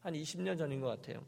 한 0.00 0.12
20년 0.14 0.58
전인 0.58 0.80
것 0.80 0.88
같아요. 0.88 1.24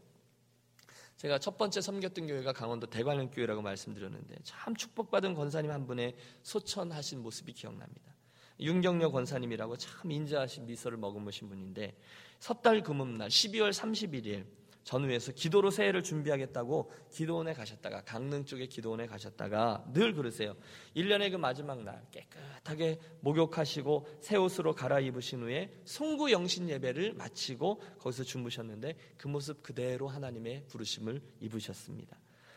제가 1.16 1.38
첫 1.38 1.56
번째 1.56 1.80
섬겼던 1.80 2.26
교회가 2.26 2.52
강원도 2.52 2.86
대관령 2.86 3.30
교회라고 3.30 3.62
말씀드렸는데 3.62 4.34
참 4.42 4.76
축복받은 4.76 5.34
권사님 5.34 5.70
한 5.70 5.86
분의 5.86 6.14
소천하신 6.42 7.22
모습이 7.22 7.54
기억납니다. 7.54 8.15
윤경려 8.60 9.10
권사님이라고 9.10 9.76
참 9.76 10.10
인자하신 10.10 10.66
미소를 10.66 10.98
머금으신 10.98 11.48
분인데 11.48 11.96
섣달 12.38 12.82
금음날 12.82 13.28
12월 13.28 13.70
31일 13.70 14.46
전후에서 14.86 15.32
기도로 15.32 15.70
새해를 15.70 16.04
준비하겠다고 16.04 16.92
기도원에 17.10 17.54
가셨다가 17.54 18.02
강릉 18.02 18.44
쪽에 18.44 18.66
기도원에 18.66 19.06
가셨다가 19.06 19.84
늘 19.92 20.14
그러세요. 20.14 20.54
1년의 20.94 21.32
그 21.32 21.36
마지막 21.36 21.82
날 21.82 22.06
깨끗하게 22.12 23.00
목욕하시고 23.20 24.06
새 24.20 24.36
옷으로 24.36 24.74
갈아입으신 24.74 25.42
후에 25.42 25.72
송구 25.84 26.30
영신 26.30 26.68
예배를 26.68 27.14
마치고 27.14 27.82
거기서 27.98 28.22
주무셨는데 28.22 28.96
그 29.16 29.26
모습 29.26 29.60
그대로 29.64 30.06
하나님의 30.06 30.66
부르심을 30.68 31.20
입으셨습니다. 31.40 32.16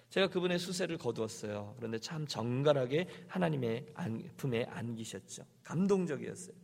제가 0.09 0.27
그분의 0.27 0.57
수세를 0.59 0.97
거두었어요. 0.97 1.75
그런데 1.77 1.99
참 1.99 2.25
정갈하게 2.25 3.07
하나님의 3.27 3.85
품에 4.37 4.65
안기셨죠. 4.65 5.43
감동적이었어요. 5.63 6.55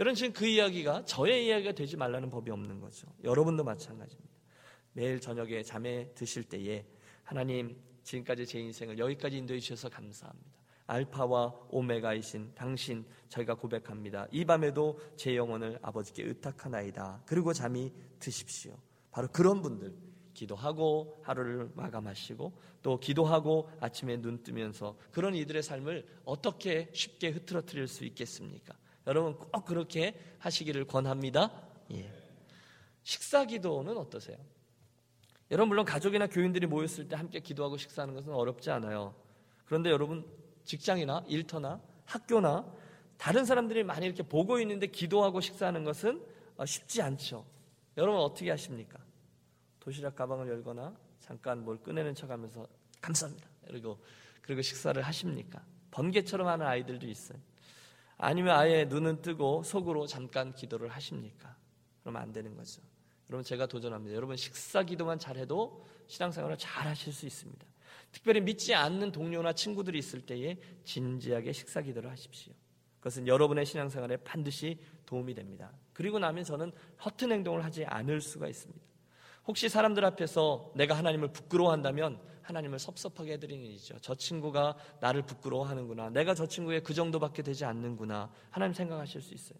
여러분 0.00 0.16
지금 0.16 0.32
그 0.32 0.46
이야기가 0.46 1.04
저의 1.04 1.46
이야기가 1.46 1.72
되지 1.72 1.96
말라는 1.96 2.30
법이 2.30 2.50
없는 2.50 2.80
거죠. 2.80 3.06
여러분도 3.22 3.62
마찬가지입니다. 3.62 4.34
매일 4.92 5.20
저녁에 5.20 5.62
잠에 5.62 6.12
드실 6.14 6.42
때에 6.44 6.84
하나님 7.22 7.76
지금까지 8.02 8.44
제 8.46 8.58
인생을 8.58 8.98
여기까지 8.98 9.38
인도해 9.38 9.60
주셔서 9.60 9.88
감사합니다. 9.88 10.50
알파와 10.86 11.54
오메가이신 11.70 12.52
당신 12.54 13.06
저희가 13.28 13.54
고백합니다. 13.54 14.26
이 14.32 14.44
밤에도 14.44 14.98
제 15.16 15.36
영혼을 15.36 15.78
아버지께 15.80 16.24
의탁하나이다. 16.24 17.22
그리고 17.24 17.52
잠이 17.52 17.92
드십시오. 18.18 18.76
바로 19.10 19.28
그런 19.28 19.62
분들 19.62 19.94
기도하고 20.34 21.20
하루를 21.22 21.70
마감하시고 21.74 22.52
또 22.82 23.00
기도하고 23.00 23.70
아침에 23.80 24.20
눈 24.20 24.42
뜨면서 24.42 24.96
그런 25.10 25.34
이들의 25.34 25.62
삶을 25.62 26.06
어떻게 26.24 26.90
쉽게 26.92 27.30
흐트러뜨릴 27.30 27.88
수 27.88 28.04
있겠습니까? 28.04 28.74
여러분 29.06 29.36
꼭 29.36 29.64
그렇게 29.64 30.18
하시기를 30.38 30.86
권합니다. 30.86 31.50
예. 31.92 32.10
식사 33.02 33.44
기도는 33.44 33.96
어떠세요? 33.96 34.36
여러분 35.50 35.68
물론 35.68 35.84
가족이나 35.84 36.26
교인들이 36.26 36.66
모였을 36.66 37.08
때 37.08 37.16
함께 37.16 37.40
기도하고 37.40 37.76
식사하는 37.76 38.14
것은 38.14 38.32
어렵지 38.32 38.70
않아요. 38.70 39.14
그런데 39.66 39.90
여러분 39.90 40.26
직장이나 40.64 41.24
일터나 41.28 41.80
학교나 42.06 42.66
다른 43.18 43.44
사람들이 43.44 43.84
많이 43.84 44.06
이렇게 44.06 44.22
보고 44.22 44.58
있는데 44.58 44.86
기도하고 44.86 45.40
식사하는 45.40 45.84
것은 45.84 46.24
어, 46.56 46.66
쉽지 46.66 47.02
않죠. 47.02 47.44
여러분 47.96 48.20
어떻게 48.20 48.50
하십니까? 48.50 49.03
도시락 49.84 50.16
가방을 50.16 50.48
열거나 50.48 50.96
잠깐 51.20 51.62
뭘 51.62 51.76
꺼내는 51.82 52.14
척하면서 52.14 52.66
감사합니다. 53.02 53.46
그리고 53.66 53.98
그리고 54.40 54.62
식사를 54.62 55.00
하십니까? 55.00 55.62
번개처럼 55.90 56.46
하는 56.46 56.66
아이들도 56.66 57.06
있어요. 57.06 57.38
아니면 58.16 58.56
아예 58.56 58.86
눈은 58.86 59.20
뜨고 59.20 59.62
속으로 59.62 60.06
잠깐 60.06 60.54
기도를 60.54 60.88
하십니까? 60.88 61.54
그러면 62.00 62.22
안 62.22 62.32
되는 62.32 62.54
거죠. 62.56 62.80
여러분 63.28 63.44
제가 63.44 63.66
도전합니다. 63.66 64.16
여러분 64.16 64.36
식사 64.36 64.82
기도만 64.82 65.18
잘해도 65.18 65.84
신앙생활을 66.06 66.56
잘 66.56 66.86
하실 66.86 67.12
수 67.12 67.26
있습니다. 67.26 67.66
특별히 68.10 68.40
믿지 68.40 68.74
않는 68.74 69.12
동료나 69.12 69.52
친구들이 69.52 69.98
있을 69.98 70.22
때에 70.24 70.56
진지하게 70.84 71.52
식사 71.52 71.82
기도를 71.82 72.10
하십시오. 72.10 72.54
그것은 73.00 73.26
여러분의 73.26 73.66
신앙생활에 73.66 74.16
반드시 74.18 74.78
도움이 75.04 75.34
됩니다. 75.34 75.72
그리고 75.92 76.18
나면 76.18 76.44
저는 76.44 76.72
허튼 77.04 77.32
행동을 77.32 77.64
하지 77.64 77.84
않을 77.84 78.22
수가 78.22 78.48
있습니다. 78.48 78.93
혹시 79.46 79.68
사람들 79.68 80.04
앞에서 80.04 80.72
내가 80.74 80.96
하나님을 80.96 81.28
부끄러워한다면 81.32 82.18
하나님을 82.42 82.78
섭섭하게 82.78 83.34
해드리는 83.34 83.64
일이죠. 83.64 83.98
저 84.00 84.14
친구가 84.14 84.76
나를 85.00 85.22
부끄러워하는구나. 85.22 86.10
내가 86.10 86.34
저 86.34 86.46
친구의 86.46 86.82
그 86.82 86.92
정도밖에 86.94 87.42
되지 87.42 87.64
않는구나. 87.64 88.30
하나님 88.50 88.74
생각하실 88.74 89.20
수 89.22 89.34
있어요. 89.34 89.58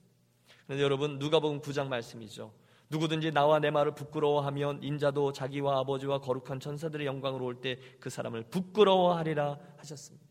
그런데 0.67 0.83
여러분 0.83 1.19
누가복음 1.19 1.61
9장 1.61 1.89
말씀이죠. 1.89 2.53
누구든지 2.91 3.31
나와 3.33 3.59
내 3.59 3.71
말을 3.71 3.95
부끄러워하면 3.95 4.83
인자도 4.83 5.33
자기와 5.33 5.79
아버지와 5.81 6.21
거룩한 6.21 6.61
천사들의 6.61 7.07
영광으로 7.07 7.45
올 7.45 7.61
때 7.61 7.79
그 8.01 8.11
사람을 8.11 8.45
부끄러워하리라 8.51 9.59
하셨습니다. 9.79 10.27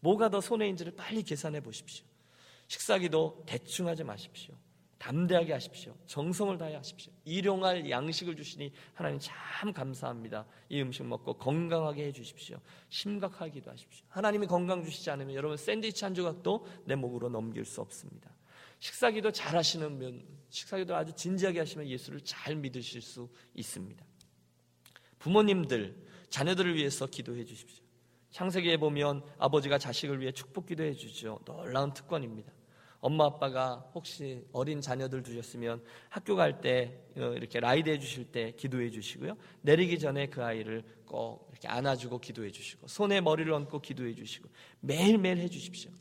뭐가 0.00 0.28
더 0.30 0.40
손해인지를 0.40 0.94
빨리 0.94 1.22
계산해 1.24 1.60
보십시오. 1.60 2.06
식사기도 2.68 3.42
대충 3.46 3.88
하지 3.88 4.04
마십시오. 4.04 4.54
담대하게 4.98 5.52
하십시오. 5.52 5.94
정성을 6.06 6.58
다해 6.58 6.74
하십시오. 6.74 7.12
일용할 7.24 7.88
양식을 7.88 8.36
주시니 8.36 8.72
하나님 8.94 9.18
참 9.20 9.72
감사합니다. 9.72 10.44
이 10.68 10.80
음식 10.82 11.04
먹고 11.04 11.34
건강하게 11.34 12.06
해 12.06 12.12
주십시오. 12.12 12.60
심각하기도 12.88 13.70
하십시오. 13.70 14.04
하나님이 14.08 14.46
건강 14.46 14.82
주시지 14.84 15.10
않으면 15.10 15.34
여러분 15.34 15.56
샌드위치 15.56 16.04
한 16.04 16.14
조각도 16.14 16.66
내 16.84 16.96
목으로 16.96 17.28
넘길 17.28 17.64
수 17.64 17.80
없습니다. 17.80 18.30
식사기도 18.80 19.32
잘 19.32 19.56
하시는 19.56 19.98
면, 19.98 20.22
식사기도 20.50 20.94
아주 20.94 21.12
진지하게 21.12 21.60
하시면 21.60 21.88
예수를 21.88 22.20
잘 22.20 22.56
믿으실 22.56 23.02
수 23.02 23.28
있습니다. 23.54 24.04
부모님들, 25.18 25.96
자녀들을 26.28 26.74
위해서 26.74 27.06
기도해 27.06 27.44
주십시오. 27.44 27.84
창세기에 28.30 28.76
보면 28.76 29.24
아버지가 29.38 29.78
자식을 29.78 30.20
위해 30.20 30.30
축복 30.32 30.66
기도해 30.66 30.92
주죠. 30.94 31.40
놀라운 31.44 31.92
특권입니다. 31.92 32.52
엄마 33.00 33.26
아빠가 33.26 33.88
혹시 33.94 34.44
어린 34.52 34.80
자녀들 34.80 35.22
두셨으면 35.22 35.82
학교 36.08 36.34
갈때 36.34 37.00
어, 37.16 37.32
이렇게 37.34 37.60
라이드 37.60 37.88
해 37.88 37.98
주실 37.98 38.32
때 38.32 38.52
기도해 38.52 38.90
주시고요. 38.90 39.36
내리기 39.62 39.98
전에 39.98 40.26
그 40.26 40.44
아이를 40.44 40.84
꼭 41.06 41.48
이렇게 41.52 41.68
안아주고 41.68 42.18
기도해 42.18 42.50
주시고 42.50 42.88
손에 42.88 43.20
머리를 43.20 43.52
얹고 43.52 43.80
기도해 43.80 44.14
주시고 44.14 44.48
매일매일 44.80 45.38
해 45.38 45.48
주십시오. 45.48 45.92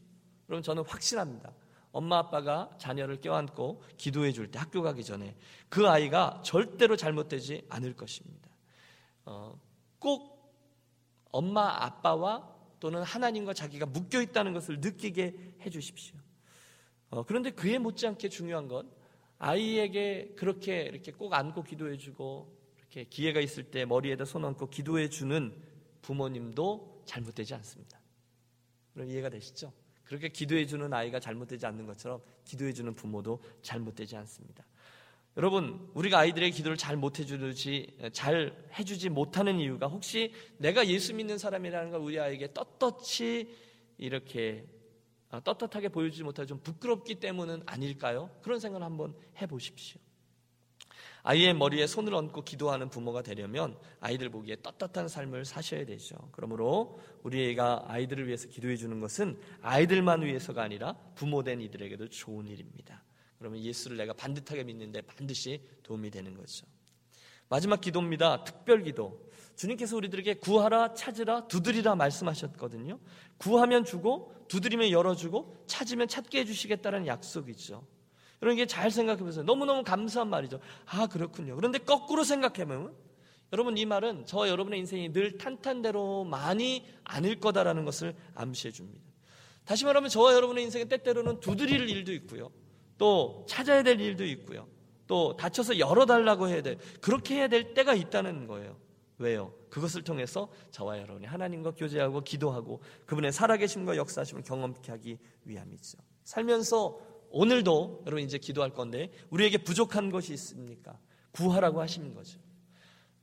그럼 0.47 0.61
저는 0.61 0.83
확신합니다. 0.85 1.53
엄마 1.91 2.17
아빠가 2.17 2.69
자녀를 2.77 3.21
껴안고 3.21 3.83
기도해 3.97 4.31
줄 4.31 4.51
때 4.51 4.59
학교 4.59 4.81
가기 4.81 5.03
전에 5.03 5.35
그 5.69 5.87
아이가 5.87 6.41
절대로 6.43 6.95
잘못되지 6.95 7.65
않을 7.69 7.95
것입니다. 7.95 8.49
어, 9.25 9.59
꼭 9.99 10.37
엄마 11.31 11.83
아빠와 11.83 12.55
또는 12.79 13.03
하나님과 13.03 13.53
자기가 13.53 13.85
묶여 13.87 14.21
있다는 14.21 14.53
것을 14.53 14.79
느끼게 14.79 15.55
해 15.61 15.69
주십시오. 15.69 16.15
어, 17.09 17.23
그런데 17.23 17.51
그에 17.51 17.77
못지않게 17.77 18.29
중요한 18.29 18.67
건 18.67 18.89
아이에게 19.39 20.33
그렇게 20.35 20.83
이렇게 20.83 21.11
꼭 21.11 21.33
안고 21.33 21.63
기도해 21.63 21.97
주고 21.97 22.55
이렇게 22.77 23.03
기회가 23.05 23.39
있을 23.39 23.63
때 23.63 23.85
머리에다 23.85 24.25
손 24.25 24.43
얹고 24.45 24.69
기도해 24.69 25.09
주는 25.09 25.53
부모님도 26.01 27.03
잘못되지 27.05 27.53
않습니다. 27.55 27.99
그럼 28.93 29.09
이해가 29.09 29.29
되시죠? 29.29 29.71
그렇게 30.03 30.29
기도해 30.29 30.65
주는 30.65 30.91
아이가 30.93 31.19
잘못되지 31.19 31.65
않는 31.65 31.85
것처럼 31.85 32.21
기도해 32.45 32.73
주는 32.73 32.93
부모도 32.95 33.43
잘못되지 33.61 34.15
않습니다. 34.15 34.65
여러분, 35.35 35.91
우리가 35.93 36.19
아이들의 36.19 36.49
기도를 36.51 36.77
잘 36.77 36.97
못해주지, 36.97 37.97
잘 38.11 38.69
해주지 38.79 39.09
못하는 39.09 39.59
이유가 39.59 39.85
혹시 39.85 40.33
내가 40.57 40.87
예수 40.87 41.13
믿는 41.13 41.37
사람이라는 41.37 41.91
걸 41.91 42.01
우리 42.01 42.19
아이에게 42.19 42.53
떳떳이 42.53 43.47
이렇게 43.99 44.65
아, 44.65 44.76
떳떳하게 45.29 45.89
보여주지 45.89 46.23
못하고 46.23 46.47
좀 46.47 46.59
부끄럽기 46.59 47.15
때문은 47.15 47.63
아닐까요? 47.65 48.29
그런 48.41 48.59
생각을 48.59 48.85
한번 48.85 49.15
해보십시오. 49.41 49.99
아이의 51.23 51.53
머리에 51.53 51.87
손을 51.87 52.13
얹고 52.13 52.43
기도하는 52.45 52.89
부모가 52.89 53.21
되려면 53.21 53.77
아이들 53.99 54.29
보기에 54.29 54.61
떳떳한 54.61 55.09
삶을 55.09 55.43
사셔야 55.43 55.85
되죠. 55.85 56.15
그러므로 56.31 57.01
우리가 57.23 57.83
아이들을 57.87 58.27
위해서 58.27 58.47
기도해 58.47 58.77
주는 58.77 59.01
것은 59.01 59.37
아이들만 59.61 60.21
위해서가 60.21 60.63
아니라 60.63 60.93
부모된 61.15 61.59
이들에게도 61.59 62.07
좋은 62.09 62.47
일입니다. 62.47 63.03
그러면 63.37 63.59
예수를 63.61 63.97
내가 63.97 64.13
반듯하게 64.13 64.63
믿는데 64.63 65.01
반드시 65.01 65.61
도움이 65.83 66.09
되는 66.11 66.33
거죠. 66.33 66.65
마지막 67.49 67.81
기도입니다. 67.81 68.43
특별 68.43 68.83
기도. 68.83 69.27
주님께서 69.55 69.95
우리들에게 69.97 70.35
구하라, 70.35 70.93
찾으라, 70.93 71.47
두드리라 71.47 71.95
말씀하셨거든요. 71.95 72.99
구하면 73.37 73.85
주고, 73.85 74.33
두드리면 74.47 74.91
열어주고, 74.91 75.63
찾으면 75.65 76.07
찾게 76.07 76.39
해주시겠다는 76.41 77.07
약속이죠. 77.07 77.83
여러분 78.41 78.55
이게 78.55 78.67
잘 78.67 78.91
생각해 78.91 79.23
보세요. 79.23 79.43
너무너무 79.43 79.83
감사한 79.83 80.29
말이죠. 80.29 80.59
아, 80.85 81.07
그렇군요. 81.07 81.55
그런데 81.55 81.79
거꾸로 81.79 82.23
생각해보면 82.23 82.93
여러분 83.53 83.77
이 83.77 83.85
말은 83.85 84.25
저와 84.25 84.49
여러분의 84.49 84.79
인생이 84.79 85.11
늘 85.13 85.37
탄탄대로 85.37 86.25
많이 86.25 86.85
아닐 87.03 87.39
거다라는 87.39 87.85
것을 87.85 88.15
암시해 88.35 88.71
줍니다. 88.71 89.03
다시 89.65 89.85
말하면 89.85 90.09
저와 90.09 90.33
여러분의 90.33 90.65
인생에 90.65 90.85
때때로는 90.85 91.39
두드릴 91.39 91.89
일도 91.89 92.13
있고요. 92.13 92.51
또 92.97 93.45
찾아야 93.49 93.83
될 93.83 93.99
일도 93.99 94.25
있고요. 94.25 94.67
또 95.07 95.35
다쳐서 95.35 95.79
열어달라고 95.79 96.47
해야 96.49 96.61
돼. 96.61 96.77
그렇게 97.01 97.35
해야 97.35 97.47
될 97.47 97.73
때가 97.73 97.93
있다는 97.93 98.45
거예요. 98.47 98.77
왜요? 99.17 99.53
그것을 99.69 100.03
통해서 100.03 100.49
저와 100.71 100.99
여러분이 100.99 101.25
하나님과 101.25 101.71
교제하고 101.71 102.21
기도하고 102.21 102.81
그분의 103.05 103.31
살아계심과 103.31 103.97
역사하심을 103.97 104.43
경험케 104.43 104.91
하기 104.91 105.17
위함이죠. 105.45 105.97
살면서 106.23 106.99
오늘도 107.29 108.03
여러분 108.05 108.23
이제 108.23 108.37
기도할 108.37 108.71
건데 108.71 109.11
우리에게 109.29 109.63
부족한 109.63 110.11
것이 110.11 110.33
있습니까? 110.33 110.99
구하라고 111.31 111.81
하시는 111.81 112.13
거죠. 112.13 112.39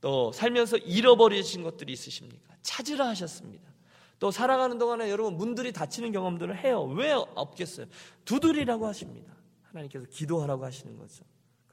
또 0.01 0.31
살면서 0.31 0.77
잃어버리신 0.77 1.63
것들이 1.63 1.93
있으십니까? 1.93 2.55
찾으라 2.61 3.07
하셨습니다. 3.09 3.73
또 4.19 4.31
살아가는 4.31 4.77
동안에 4.77 5.09
여러분 5.09 5.35
문들이 5.37 5.71
닫히는 5.71 6.11
경험들을 6.11 6.63
해요. 6.63 6.83
왜 6.83 7.11
없겠어요? 7.11 7.87
두드리라고 8.25 8.85
하십니다. 8.87 9.33
하나님께서 9.63 10.05
기도하라고 10.09 10.63
하시는 10.65 10.97
거죠. 10.97 11.25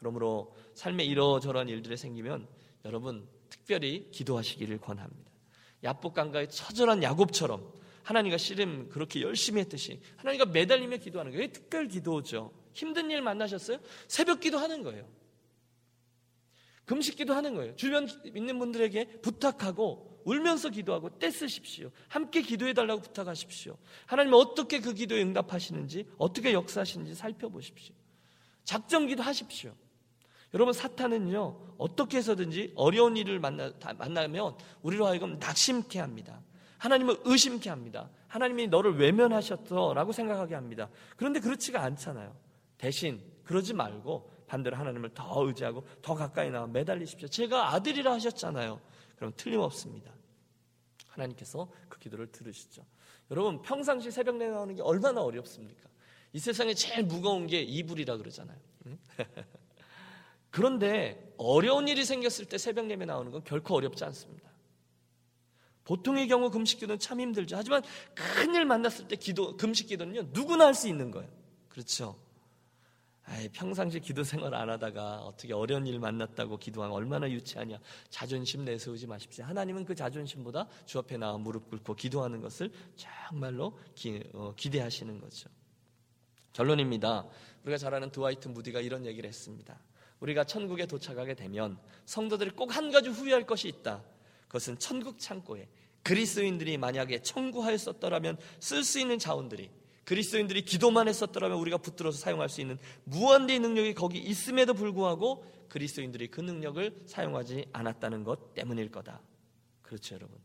그러므로 0.02 0.52
삶에 0.74 1.04
이러저러한 1.04 1.68
일들이 1.68 1.96
생기면 1.96 2.48
여러분 2.84 3.28
특별히 3.48 4.10
기도하시기를 4.10 4.78
권합니다. 4.78 5.30
야복강가의 5.84 6.50
처절한 6.50 7.04
야곱처럼 7.04 7.72
하나님과 8.02 8.36
씨름 8.36 8.88
그렇게 8.88 9.22
열심히 9.22 9.60
했듯이 9.60 10.00
하나님과 10.16 10.46
매달리며 10.46 10.96
기도하는 10.96 11.30
거예요. 11.30 11.52
특별 11.52 11.86
기도죠. 11.86 12.52
힘든 12.72 13.12
일 13.12 13.22
만나셨어요? 13.22 13.78
새벽 14.08 14.40
기도하는 14.40 14.82
거예요. 14.82 15.08
금식 16.84 17.16
기도하는 17.16 17.54
거예요. 17.54 17.76
주변 17.76 18.08
있는 18.24 18.58
분들에게 18.58 19.20
부탁하고 19.20 20.20
울면서 20.24 20.70
기도하고 20.70 21.16
떼쓰십시오. 21.20 21.92
함께 22.08 22.42
기도해 22.42 22.72
달라고 22.72 23.02
부탁하십시오. 23.02 23.78
하나님 24.06 24.32
어떻게 24.32 24.80
그 24.80 24.94
기도에 24.94 25.22
응답하시는지 25.22 26.08
어떻게 26.18 26.52
역사하시는지 26.52 27.14
살펴보십시오. 27.14 27.94
작정 28.64 29.06
기도하십시오. 29.06 29.76
여러분 30.54 30.72
사탄은요 30.72 31.74
어떻게 31.78 32.18
해서든지 32.18 32.72
어려운 32.76 33.16
일을 33.16 33.40
만나, 33.40 33.72
만나면 33.98 34.56
우리로 34.82 35.06
하여금 35.06 35.38
낙심케 35.38 35.98
합니다. 35.98 36.40
하나님을 36.78 37.20
의심케 37.24 37.70
합니다. 37.70 38.10
하나님이 38.28 38.66
너를 38.68 38.98
외면하셨어라고 38.98 40.12
생각하게 40.12 40.54
합니다. 40.54 40.88
그런데 41.16 41.40
그렇지가 41.40 41.82
않잖아요. 41.82 42.36
대신 42.76 43.22
그러지 43.44 43.74
말고 43.74 44.30
반대로 44.46 44.76
하나님을 44.76 45.10
더 45.14 45.46
의지하고 45.46 45.86
더 46.02 46.14
가까이 46.14 46.50
나와 46.50 46.66
매달리십시오. 46.66 47.28
제가 47.28 47.74
아들이라 47.74 48.12
하셨잖아요. 48.12 48.80
그럼 49.16 49.32
틀림없습니다. 49.36 50.12
하나님께서 51.06 51.70
그 51.88 51.98
기도를 51.98 52.26
들으시죠. 52.32 52.84
여러분 53.30 53.62
평상시 53.62 54.10
새벽 54.10 54.36
내 54.36 54.48
나오는 54.48 54.74
게 54.74 54.82
얼마나 54.82 55.22
어렵습니까? 55.22 55.88
이 56.32 56.38
세상에 56.38 56.74
제일 56.74 57.04
무거운 57.04 57.46
게 57.46 57.60
이불이라 57.60 58.16
그러잖아요. 58.16 58.58
그런데 60.52 61.34
어려운 61.38 61.88
일이 61.88 62.04
생겼을 62.04 62.44
때 62.44 62.58
새벽 62.58 62.88
예배 62.88 63.06
나오는 63.06 63.32
건 63.32 63.42
결코 63.42 63.74
어렵지 63.74 64.04
않습니다. 64.04 64.52
보통의 65.84 66.28
경우 66.28 66.50
금식 66.50 66.78
기도는 66.78 67.00
참 67.00 67.20
힘들죠. 67.20 67.56
하지만 67.56 67.82
큰 68.14 68.54
일 68.54 68.64
만났을 68.66 69.08
때 69.08 69.16
기도, 69.16 69.56
금식 69.56 69.88
기도는요, 69.88 70.28
누구나 70.32 70.66
할 70.66 70.74
수 70.74 70.86
있는 70.88 71.10
거예요. 71.10 71.28
그렇죠? 71.68 72.16
아이, 73.24 73.48
평상시 73.48 73.98
기도 73.98 74.24
생활 74.24 74.54
안 74.54 74.68
하다가 74.68 75.22
어떻게 75.22 75.54
어려운 75.54 75.86
일 75.86 75.98
만났다고 75.98 76.58
기도하면 76.58 76.94
얼마나 76.94 77.30
유치하냐. 77.30 77.78
자존심 78.10 78.64
내세우지 78.64 79.06
마십시오. 79.06 79.44
하나님은 79.46 79.84
그 79.86 79.94
자존심보다 79.94 80.68
주 80.84 80.98
앞에 80.98 81.16
나와 81.16 81.38
무릎 81.38 81.70
꿇고 81.70 81.94
기도하는 81.94 82.40
것을 82.42 82.70
정말로 82.94 83.78
기, 83.94 84.22
어, 84.34 84.52
기대하시는 84.54 85.18
거죠. 85.18 85.48
결론입니다. 86.52 87.26
우리가 87.62 87.78
잘 87.78 87.94
아는 87.94 88.10
드와이트 88.10 88.48
무디가 88.48 88.80
이런 88.80 89.06
얘기를 89.06 89.26
했습니다. 89.26 89.80
우리가 90.22 90.44
천국에 90.44 90.86
도착하게 90.86 91.34
되면 91.34 91.78
성도들이 92.06 92.50
꼭 92.50 92.72
한 92.72 92.90
가지 92.90 93.10
후회할 93.10 93.44
것이 93.44 93.68
있다. 93.68 94.02
그것은 94.46 94.78
천국 94.78 95.18
창고에 95.18 95.68
그리스도인들이 96.02 96.78
만약에 96.78 97.20
청구하였었더라면 97.22 98.38
쓸 98.60 98.82
수 98.84 98.98
있는 98.98 99.18
자원들이 99.18 99.70
그리스도인들이 100.04 100.62
기도만 100.64 101.06
했었더라면 101.08 101.58
우리가 101.58 101.78
붙들어서 101.78 102.18
사용할 102.18 102.48
수 102.48 102.60
있는 102.60 102.78
무한대의 103.04 103.60
능력이 103.60 103.94
거기 103.94 104.18
있음에도 104.18 104.74
불구하고 104.74 105.44
그리스도인들이 105.68 106.28
그 106.28 106.40
능력을 106.40 107.02
사용하지 107.06 107.66
않았다는 107.72 108.24
것 108.24 108.54
때문일 108.54 108.90
거다. 108.90 109.20
그렇죠, 109.82 110.14
여러분. 110.16 110.38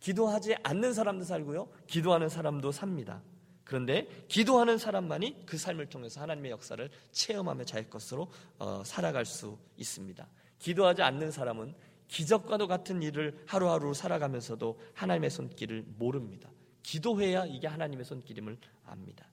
기도하지 0.00 0.56
않는 0.62 0.94
사람도 0.94 1.24
살고요. 1.24 1.68
기도하는 1.86 2.28
사람도 2.28 2.72
삽니다. 2.72 3.22
그런데 3.64 4.08
기도하는 4.28 4.78
사람만이 4.78 5.46
그 5.46 5.56
삶을 5.56 5.86
통해서 5.86 6.20
하나님의 6.20 6.50
역사를 6.50 6.90
체험하며 7.12 7.64
자기 7.64 7.88
것으로 7.88 8.30
어, 8.58 8.82
살아갈 8.84 9.24
수 9.24 9.58
있습니다. 9.76 10.26
기도하지 10.58 11.02
않는 11.02 11.30
사람은 11.30 11.74
기적과도 12.08 12.66
같은 12.66 13.02
일을 13.02 13.42
하루하루 13.46 13.94
살아가면서도 13.94 14.78
하나님의 14.94 15.30
손길을 15.30 15.84
모릅니다. 15.98 16.50
기도해야 16.82 17.46
이게 17.46 17.66
하나님의 17.66 18.04
손길임을 18.04 18.58
압니다. 18.84 19.26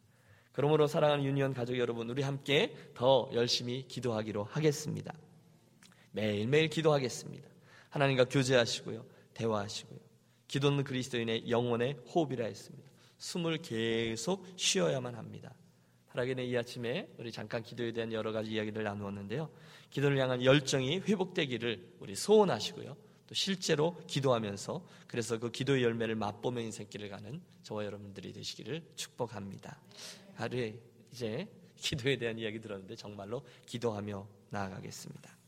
그러므로 0.53 0.87
사랑하는 0.87 1.23
유니온 1.23 1.53
가족 1.53 1.77
여러분, 1.77 2.09
우리 2.09 2.21
함께 2.21 2.75
더 2.93 3.29
열심히 3.33 3.87
기도하기로 3.87 4.45
하겠습니다. 4.45 5.13
매일매일 6.11 6.69
기도하겠습니다. 6.69 7.47
하나님과 7.89 8.25
교제하시고요. 8.25 9.05
대화하시고요. 9.33 9.99
기도는 10.47 10.83
그리스도인의 10.83 11.49
영혼의 11.49 11.93
호흡이라 12.13 12.45
했습니다. 12.45 12.88
숨을 13.19 13.59
계속 13.59 14.45
쉬어야만 14.55 15.15
합니다. 15.15 15.53
하락에는 16.07 16.43
이 16.43 16.57
아침에 16.57 17.07
우리 17.17 17.31
잠깐 17.31 17.61
기도에 17.61 17.91
대한 17.91 18.11
여러 18.11 18.31
가지 18.31 18.51
이야기를 18.51 18.83
나누었는데요. 18.83 19.49
기도를 19.91 20.17
향한 20.17 20.43
열정이 20.43 20.99
회복되기를 20.99 21.97
우리 21.99 22.15
소원하시고요. 22.15 22.97
또 23.27 23.35
실제로 23.35 23.95
기도하면서 24.07 24.83
그래서 25.07 25.37
그 25.37 25.51
기도의 25.51 25.83
열매를 25.83 26.15
맛보며 26.15 26.61
인생길을 26.61 27.09
가는 27.09 27.39
저와 27.61 27.85
여러분들이 27.85 28.33
되시기를 28.33 28.83
축복합니다. 28.95 29.79
하루에 30.33 30.79
이제 31.11 31.47
기도에 31.75 32.17
대한 32.17 32.39
이야기 32.39 32.59
들었는데 32.59 32.95
정말로 32.95 33.45
기도하며 33.67 34.27
나아가겠습니다. 34.49 35.38